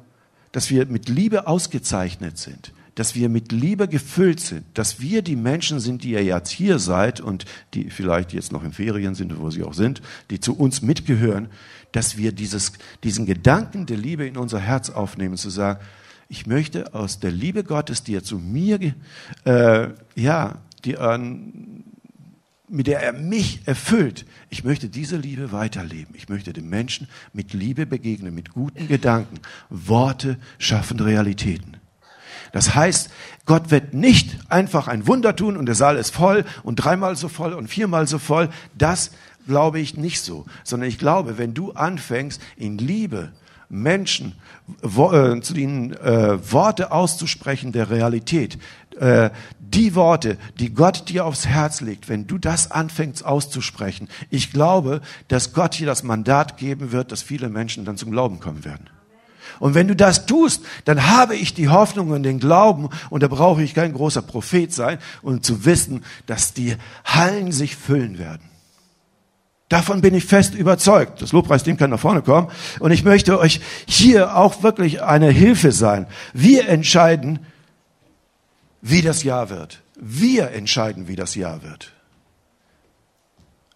dass 0.52 0.70
wir 0.70 0.86
mit 0.86 1.08
Liebe 1.08 1.46
ausgezeichnet 1.46 2.38
sind, 2.38 2.72
dass 2.94 3.14
wir 3.14 3.30
mit 3.30 3.52
Liebe 3.52 3.88
gefüllt 3.88 4.38
sind, 4.38 4.64
dass 4.74 5.00
wir 5.00 5.22
die 5.22 5.34
Menschen 5.34 5.80
sind, 5.80 6.04
die 6.04 6.10
ihr 6.10 6.22
jetzt 6.22 6.50
hier 6.50 6.78
seid 6.78 7.20
und 7.20 7.46
die 7.72 7.88
vielleicht 7.88 8.34
jetzt 8.34 8.52
noch 8.52 8.62
in 8.62 8.72
Ferien 8.72 9.14
sind, 9.14 9.38
wo 9.40 9.50
sie 9.50 9.64
auch 9.64 9.72
sind, 9.72 10.02
die 10.30 10.40
zu 10.40 10.54
uns 10.54 10.82
mitgehören, 10.82 11.48
dass 11.90 12.18
wir 12.18 12.32
dieses, 12.32 12.72
diesen 13.02 13.24
Gedanken 13.24 13.86
der 13.86 13.96
Liebe 13.96 14.26
in 14.26 14.36
unser 14.36 14.60
Herz 14.60 14.90
aufnehmen, 14.90 15.38
zu 15.38 15.48
sagen, 15.48 15.80
ich 16.28 16.46
möchte 16.46 16.94
aus 16.94 17.18
der 17.18 17.30
Liebe 17.30 17.64
Gottes, 17.64 18.04
die 18.04 18.14
er 18.14 18.22
zu 18.22 18.38
mir, 18.38 18.94
äh, 19.44 19.88
ja, 20.14 20.58
die 20.84 20.98
an 20.98 21.84
mit 22.72 22.86
der 22.86 23.02
er 23.02 23.12
mich 23.12 23.60
erfüllt. 23.66 24.24
Ich 24.48 24.64
möchte 24.64 24.88
diese 24.88 25.16
Liebe 25.16 25.52
weiterleben. 25.52 26.14
Ich 26.16 26.30
möchte 26.30 26.54
den 26.54 26.70
Menschen 26.70 27.06
mit 27.34 27.52
Liebe 27.52 27.84
begegnen, 27.84 28.34
mit 28.34 28.50
guten 28.50 28.88
Gedanken. 28.88 29.40
Worte 29.68 30.38
schaffen 30.58 30.98
Realitäten. 30.98 31.76
Das 32.52 32.74
heißt, 32.74 33.10
Gott 33.44 33.70
wird 33.70 33.92
nicht 33.92 34.38
einfach 34.48 34.88
ein 34.88 35.06
Wunder 35.06 35.36
tun 35.36 35.56
und 35.58 35.66
der 35.66 35.74
Saal 35.74 35.96
ist 35.96 36.14
voll 36.14 36.44
und 36.62 36.76
dreimal 36.76 37.14
so 37.14 37.28
voll 37.28 37.52
und 37.52 37.68
viermal 37.68 38.06
so 38.06 38.18
voll. 38.18 38.48
Das 38.76 39.10
glaube 39.46 39.78
ich 39.78 39.96
nicht 39.96 40.22
so, 40.22 40.46
sondern 40.64 40.88
ich 40.88 40.98
glaube, 40.98 41.36
wenn 41.36 41.52
du 41.52 41.72
anfängst, 41.72 42.40
in 42.56 42.78
Liebe 42.78 43.32
Menschen 43.68 44.34
äh, 44.82 45.40
zu 45.40 45.54
ihnen 45.54 45.92
äh, 45.94 46.52
Worte 46.52 46.92
auszusprechen 46.92 47.72
der 47.72 47.90
Realität, 47.90 48.58
äh, 48.98 49.30
die 49.74 49.94
Worte, 49.94 50.38
die 50.58 50.72
Gott 50.72 51.08
dir 51.08 51.24
aufs 51.24 51.46
Herz 51.46 51.80
legt, 51.80 52.08
wenn 52.08 52.26
du 52.26 52.38
das 52.38 52.70
anfängst 52.70 53.24
auszusprechen, 53.24 54.08
ich 54.30 54.52
glaube, 54.52 55.00
dass 55.28 55.52
Gott 55.52 55.78
dir 55.78 55.86
das 55.86 56.02
Mandat 56.02 56.56
geben 56.56 56.92
wird, 56.92 57.12
dass 57.12 57.22
viele 57.22 57.48
Menschen 57.48 57.84
dann 57.84 57.96
zum 57.96 58.10
Glauben 58.10 58.40
kommen 58.40 58.64
werden. 58.64 58.88
Und 59.58 59.74
wenn 59.74 59.88
du 59.88 59.94
das 59.94 60.26
tust, 60.26 60.62
dann 60.84 61.08
habe 61.08 61.36
ich 61.36 61.54
die 61.54 61.68
Hoffnung 61.68 62.10
und 62.10 62.22
den 62.22 62.40
Glauben, 62.40 62.88
und 63.10 63.22
da 63.22 63.28
brauche 63.28 63.62
ich 63.62 63.74
kein 63.74 63.92
großer 63.92 64.22
Prophet 64.22 64.72
sein, 64.72 64.98
um 65.22 65.42
zu 65.42 65.64
wissen, 65.64 66.04
dass 66.26 66.52
die 66.52 66.76
Hallen 67.04 67.52
sich 67.52 67.76
füllen 67.76 68.18
werden. 68.18 68.42
Davon 69.68 70.02
bin 70.02 70.14
ich 70.14 70.26
fest 70.26 70.54
überzeugt. 70.54 71.22
Das 71.22 71.32
Lobpreisteam 71.32 71.78
kann 71.78 71.88
nach 71.88 72.00
vorne 72.00 72.20
kommen. 72.20 72.48
Und 72.78 72.90
ich 72.90 73.04
möchte 73.04 73.38
euch 73.38 73.60
hier 73.86 74.36
auch 74.36 74.62
wirklich 74.62 75.02
eine 75.02 75.30
Hilfe 75.30 75.72
sein. 75.72 76.06
Wir 76.34 76.68
entscheiden, 76.68 77.38
wie 78.82 79.00
das 79.00 79.22
Jahr 79.22 79.48
wird. 79.48 79.80
Wir 79.96 80.50
entscheiden, 80.50 81.08
wie 81.08 81.16
das 81.16 81.34
Jahr 81.36 81.62
wird. 81.62 81.92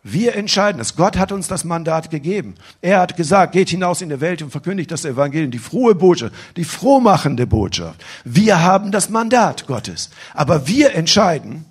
Wir 0.02 0.36
entscheiden 0.36 0.80
es. 0.80 0.94
Gott 0.94 1.16
hat 1.16 1.32
uns 1.32 1.48
das 1.48 1.64
Mandat 1.64 2.10
gegeben. 2.10 2.54
Er 2.80 3.00
hat 3.00 3.16
gesagt, 3.16 3.52
geht 3.52 3.70
hinaus 3.70 4.02
in 4.02 4.08
der 4.08 4.20
Welt 4.20 4.42
und 4.42 4.50
verkündigt 4.50 4.90
das 4.90 5.04
Evangelium, 5.04 5.50
die 5.50 5.58
frohe 5.58 5.94
Botschaft, 5.94 6.32
die 6.56 6.64
frohmachende 6.64 7.46
Botschaft. 7.46 8.04
Wir 8.24 8.62
haben 8.62 8.92
das 8.92 9.08
Mandat 9.08 9.66
Gottes. 9.66 10.10
Aber 10.34 10.68
wir 10.68 10.94
entscheiden, 10.94 11.64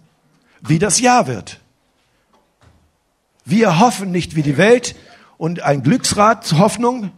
wie 0.61 0.79
das 0.79 0.99
Jahr 0.99 1.27
wird. 1.27 1.59
Wir 3.45 3.79
hoffen 3.79 4.11
nicht 4.11 4.35
wie 4.35 4.43
die 4.43 4.57
Welt 4.57 4.95
und 5.37 5.61
ein 5.61 5.83
Glücksrad, 5.83 6.51
Hoffnung, 6.53 7.11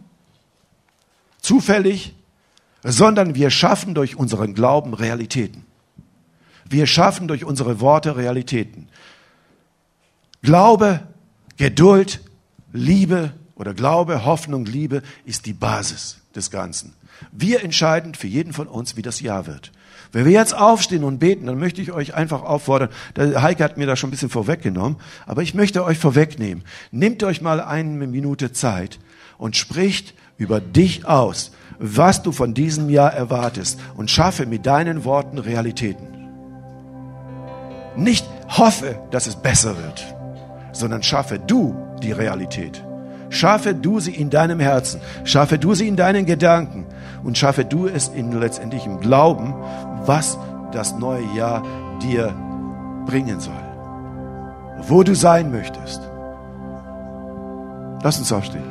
zufällig, 1.40 2.14
sondern 2.84 3.34
wir 3.34 3.50
schaffen 3.50 3.94
durch 3.94 4.14
unseren 4.16 4.54
Glauben 4.54 4.94
Realitäten. 4.94 5.64
Wir 6.68 6.86
schaffen 6.86 7.28
durch 7.28 7.44
unsere 7.44 7.80
Worte 7.80 8.16
Realitäten. 8.16 8.88
Glaube, 10.42 11.00
Geduld, 11.56 12.20
Liebe 12.72 13.32
oder 13.54 13.74
Glaube, 13.74 14.24
Hoffnung, 14.24 14.64
Liebe 14.66 15.02
ist 15.24 15.46
die 15.46 15.52
Basis 15.52 16.18
des 16.34 16.50
Ganzen. 16.50 16.94
Wir 17.32 17.64
entscheiden 17.64 18.14
für 18.14 18.28
jeden 18.28 18.52
von 18.52 18.68
uns, 18.68 18.96
wie 18.96 19.02
das 19.02 19.20
Jahr 19.20 19.46
wird. 19.46 19.72
Wenn 20.12 20.24
wir 20.24 20.32
jetzt 20.32 20.56
aufstehen 20.56 21.04
und 21.04 21.18
beten, 21.18 21.46
dann 21.46 21.58
möchte 21.58 21.82
ich 21.82 21.92
euch 21.92 22.14
einfach 22.14 22.42
auffordern, 22.42 22.88
der 23.16 23.42
Heike 23.42 23.64
hat 23.64 23.76
mir 23.76 23.86
da 23.86 23.96
schon 23.96 24.08
ein 24.08 24.10
bisschen 24.12 24.30
vorweggenommen, 24.30 24.98
aber 25.26 25.42
ich 25.42 25.54
möchte 25.54 25.84
euch 25.84 25.98
vorwegnehmen. 25.98 26.64
Nehmt 26.92 27.22
euch 27.24 27.42
mal 27.42 27.60
eine 27.60 28.06
Minute 28.06 28.52
Zeit 28.52 28.98
und 29.36 29.56
spricht 29.56 30.14
über 30.38 30.60
dich 30.60 31.06
aus, 31.06 31.52
was 31.78 32.22
du 32.22 32.32
von 32.32 32.54
diesem 32.54 32.88
Jahr 32.88 33.12
erwartest 33.12 33.80
und 33.96 34.10
schaffe 34.10 34.46
mit 34.46 34.64
deinen 34.64 35.04
Worten 35.04 35.38
Realitäten. 35.38 36.17
Nicht 37.98 38.24
hoffe, 38.48 39.00
dass 39.10 39.26
es 39.26 39.34
besser 39.34 39.76
wird, 39.76 40.14
sondern 40.70 41.02
schaffe 41.02 41.40
du 41.40 41.74
die 42.00 42.12
Realität. 42.12 42.84
Schaffe 43.28 43.74
du 43.74 43.98
sie 43.98 44.14
in 44.14 44.30
deinem 44.30 44.60
Herzen, 44.60 45.00
schaffe 45.24 45.58
du 45.58 45.74
sie 45.74 45.88
in 45.88 45.96
deinen 45.96 46.24
Gedanken 46.24 46.86
und 47.24 47.36
schaffe 47.36 47.64
du 47.64 47.88
es 47.88 48.06
in 48.08 48.30
letztendlich 48.38 48.86
im 48.86 49.00
Glauben, 49.00 49.52
was 50.06 50.38
das 50.70 50.96
neue 50.96 51.24
Jahr 51.34 51.64
dir 52.00 52.32
bringen 53.04 53.40
soll. 53.40 53.52
Wo 54.86 55.02
du 55.02 55.14
sein 55.16 55.50
möchtest. 55.50 56.00
Lass 58.04 58.18
uns 58.20 58.32
aufstehen. 58.32 58.62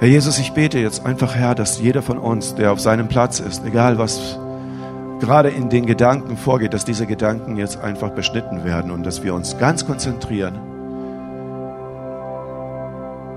Herr 0.00 0.08
Jesus, 0.08 0.38
ich 0.40 0.52
bete 0.52 0.80
jetzt 0.80 1.06
einfach, 1.06 1.36
Herr, 1.36 1.54
dass 1.54 1.80
jeder 1.80 2.02
von 2.02 2.18
uns, 2.18 2.56
der 2.56 2.72
auf 2.72 2.80
seinem 2.80 3.06
Platz 3.06 3.38
ist, 3.38 3.64
egal 3.64 3.98
was 3.98 4.38
gerade 5.20 5.50
in 5.50 5.68
den 5.68 5.86
Gedanken 5.86 6.36
vorgeht, 6.36 6.74
dass 6.74 6.84
diese 6.84 7.06
Gedanken 7.06 7.56
jetzt 7.56 7.80
einfach 7.80 8.10
beschnitten 8.10 8.64
werden 8.64 8.90
und 8.90 9.04
dass 9.04 9.22
wir 9.22 9.34
uns 9.34 9.58
ganz 9.58 9.86
konzentrieren 9.86 10.58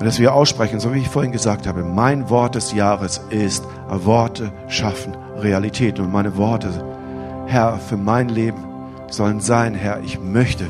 und 0.01 0.07
dass 0.07 0.17
wir 0.17 0.33
aussprechen, 0.33 0.79
so 0.79 0.95
wie 0.95 0.97
ich 0.97 1.09
vorhin 1.09 1.31
gesagt 1.31 1.67
habe, 1.67 1.83
mein 1.83 2.27
Wort 2.31 2.55
des 2.55 2.73
Jahres 2.73 3.21
ist, 3.29 3.63
Worte 3.87 4.51
schaffen 4.67 5.15
Realität. 5.37 5.99
Und 5.99 6.11
meine 6.11 6.37
Worte, 6.37 6.69
Herr, 7.45 7.77
für 7.77 7.97
mein 7.97 8.27
Leben 8.27 8.63
sollen 9.11 9.41
sein, 9.41 9.75
Herr, 9.75 9.99
ich 10.03 10.19
möchte, 10.19 10.65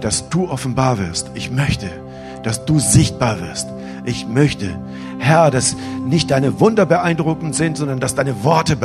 dass 0.00 0.30
du 0.30 0.48
offenbar 0.48 0.98
wirst. 0.98 1.32
Ich 1.34 1.50
möchte, 1.50 1.86
dass 2.42 2.64
du 2.64 2.78
sichtbar 2.78 3.42
wirst. 3.42 3.68
Ich 4.06 4.26
möchte, 4.26 4.70
Herr, 5.18 5.50
dass 5.50 5.76
nicht 6.06 6.30
deine 6.30 6.60
Wunder 6.60 6.86
beeindruckend 6.86 7.54
sind, 7.54 7.76
sondern 7.76 8.00
dass 8.00 8.14
deine 8.14 8.42
Worte 8.42 8.76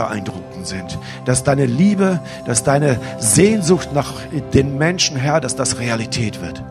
beeindruckend 0.60 0.68
sind. 0.68 0.98
Dass 1.26 1.44
deine 1.44 1.66
Liebe, 1.66 2.20
dass 2.46 2.64
deine 2.64 3.00
Sehnsucht 3.20 3.94
nach 3.94 4.14
den 4.54 4.78
Menschen, 4.78 5.18
Herr, 5.18 5.40
dass 5.42 5.56
das 5.56 5.80
Realität 5.80 6.42
wird. 6.42 6.64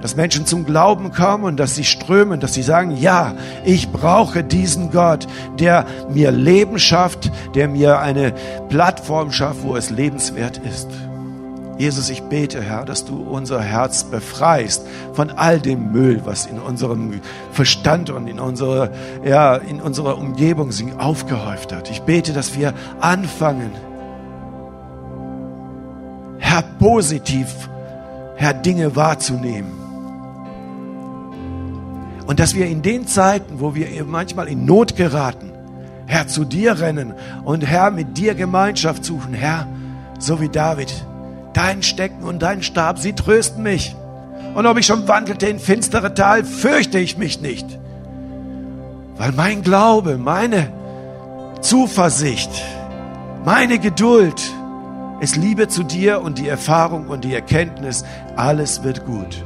Dass 0.00 0.16
Menschen 0.16 0.46
zum 0.46 0.64
Glauben 0.64 1.12
kommen 1.12 1.44
und 1.44 1.56
dass 1.58 1.76
sie 1.76 1.84
strömen, 1.84 2.40
dass 2.40 2.54
sie 2.54 2.62
sagen, 2.62 2.96
ja, 2.96 3.34
ich 3.64 3.90
brauche 3.90 4.42
diesen 4.42 4.90
Gott, 4.90 5.28
der 5.60 5.86
mir 6.12 6.32
Leben 6.32 6.80
schafft, 6.80 7.30
der 7.54 7.68
mir 7.68 8.00
eine 8.00 8.34
Plattform 8.68 9.30
schafft, 9.30 9.62
wo 9.62 9.76
es 9.76 9.90
lebenswert 9.90 10.58
ist. 10.58 10.88
Jesus, 11.78 12.10
ich 12.10 12.22
bete, 12.22 12.60
Herr, 12.62 12.84
dass 12.84 13.04
du 13.04 13.16
unser 13.22 13.60
Herz 13.60 14.04
befreist 14.04 14.86
von 15.14 15.30
all 15.30 15.58
dem 15.58 15.90
Müll, 15.90 16.20
was 16.24 16.46
in 16.46 16.58
unserem 16.58 17.20
Verstand 17.50 18.10
und 18.10 18.28
in 18.28 18.38
unserer, 18.38 18.90
ja, 19.24 19.56
in 19.56 19.80
unserer 19.80 20.18
Umgebung 20.18 20.70
sich 20.70 20.92
aufgehäuft 20.98 21.72
hat. 21.72 21.90
Ich 21.90 22.02
bete, 22.02 22.32
dass 22.32 22.56
wir 22.56 22.74
anfangen, 23.00 23.70
Herr, 26.38 26.62
positiv, 26.78 27.48
Herr, 28.36 28.52
Dinge 28.52 28.94
wahrzunehmen. 28.94 29.72
Und 32.26 32.38
dass 32.38 32.54
wir 32.54 32.66
in 32.66 32.82
den 32.82 33.06
Zeiten, 33.06 33.60
wo 33.60 33.74
wir 33.74 34.04
manchmal 34.04 34.48
in 34.48 34.64
Not 34.64 34.96
geraten, 34.96 35.50
Herr, 36.06 36.28
zu 36.28 36.44
dir 36.44 36.78
rennen 36.78 37.14
und 37.44 37.66
Herr, 37.66 37.90
mit 37.90 38.18
dir 38.18 38.34
Gemeinschaft 38.34 39.04
suchen, 39.04 39.32
Herr, 39.32 39.66
so 40.18 40.40
wie 40.40 40.48
David, 40.48 40.92
Dein 41.52 41.82
Stecken 41.82 42.24
und 42.24 42.40
dein 42.42 42.62
Stab, 42.62 42.98
sie 42.98 43.12
trösten 43.12 43.62
mich. 43.62 43.94
Und 44.54 44.66
ob 44.66 44.78
ich 44.78 44.86
schon 44.86 45.08
wandelte 45.08 45.46
in 45.46 45.58
finstere 45.58 46.14
Tal, 46.14 46.44
fürchte 46.44 46.98
ich 46.98 47.16
mich 47.16 47.40
nicht. 47.40 47.66
Weil 49.16 49.32
mein 49.32 49.62
Glaube, 49.62 50.18
meine 50.18 50.72
Zuversicht, 51.60 52.50
meine 53.44 53.78
Geduld, 53.78 54.42
es 55.20 55.36
Liebe 55.36 55.68
zu 55.68 55.84
dir 55.84 56.20
und 56.22 56.38
die 56.38 56.48
Erfahrung 56.48 57.08
und 57.08 57.24
die 57.24 57.34
Erkenntnis, 57.34 58.04
alles 58.36 58.82
wird 58.82 59.06
gut. 59.06 59.44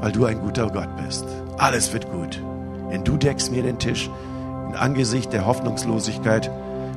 Weil 0.00 0.12
du 0.12 0.26
ein 0.26 0.40
guter 0.40 0.68
Gott 0.68 0.94
bist. 1.02 1.24
Alles 1.56 1.92
wird 1.92 2.10
gut. 2.12 2.42
Denn 2.92 3.04
du 3.04 3.16
deckst 3.16 3.50
mir 3.50 3.62
den 3.62 3.78
Tisch 3.78 4.10
im 4.68 4.76
Angesicht 4.76 5.32
der 5.32 5.46
Hoffnungslosigkeit, 5.46 6.50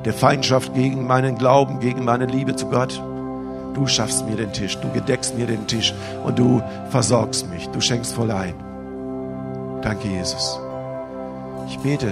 der 0.04 0.14
Feindschaft 0.14 0.74
gegen 0.74 1.08
meinen 1.08 1.38
Glauben, 1.38 1.80
gegen 1.80 2.04
meine 2.04 2.26
Liebe 2.26 2.56
zu 2.56 2.68
Gott. 2.68 3.02
Du 3.78 3.86
schaffst 3.86 4.26
mir 4.26 4.36
den 4.36 4.52
Tisch, 4.52 4.76
du 4.80 4.92
gedeckst 4.92 5.38
mir 5.38 5.46
den 5.46 5.68
Tisch 5.68 5.94
und 6.24 6.40
du 6.40 6.64
versorgst 6.90 7.48
mich, 7.52 7.70
du 7.70 7.80
schenkst 7.80 8.12
voll 8.12 8.32
ein. 8.32 8.56
Danke, 9.84 10.08
Jesus. 10.08 10.60
Ich 11.68 11.78
bete, 11.78 12.12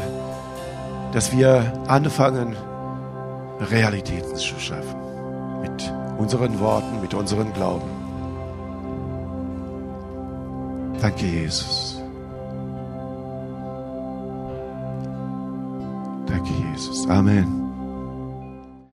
dass 1.12 1.36
wir 1.36 1.73
anfangen, 1.88 2.56
Realitäten 3.71 4.36
zu 4.36 4.60
schaffen. 4.60 4.95
Mit 5.63 5.91
unseren 6.19 6.60
Worten, 6.60 7.01
mit 7.01 7.15
unserem 7.15 7.51
Glauben. 7.54 7.89
Danke, 11.01 11.25
Jesus. 11.25 11.99
Danke, 16.28 16.51
Jesus. 16.71 17.10
Amen. 17.10 17.64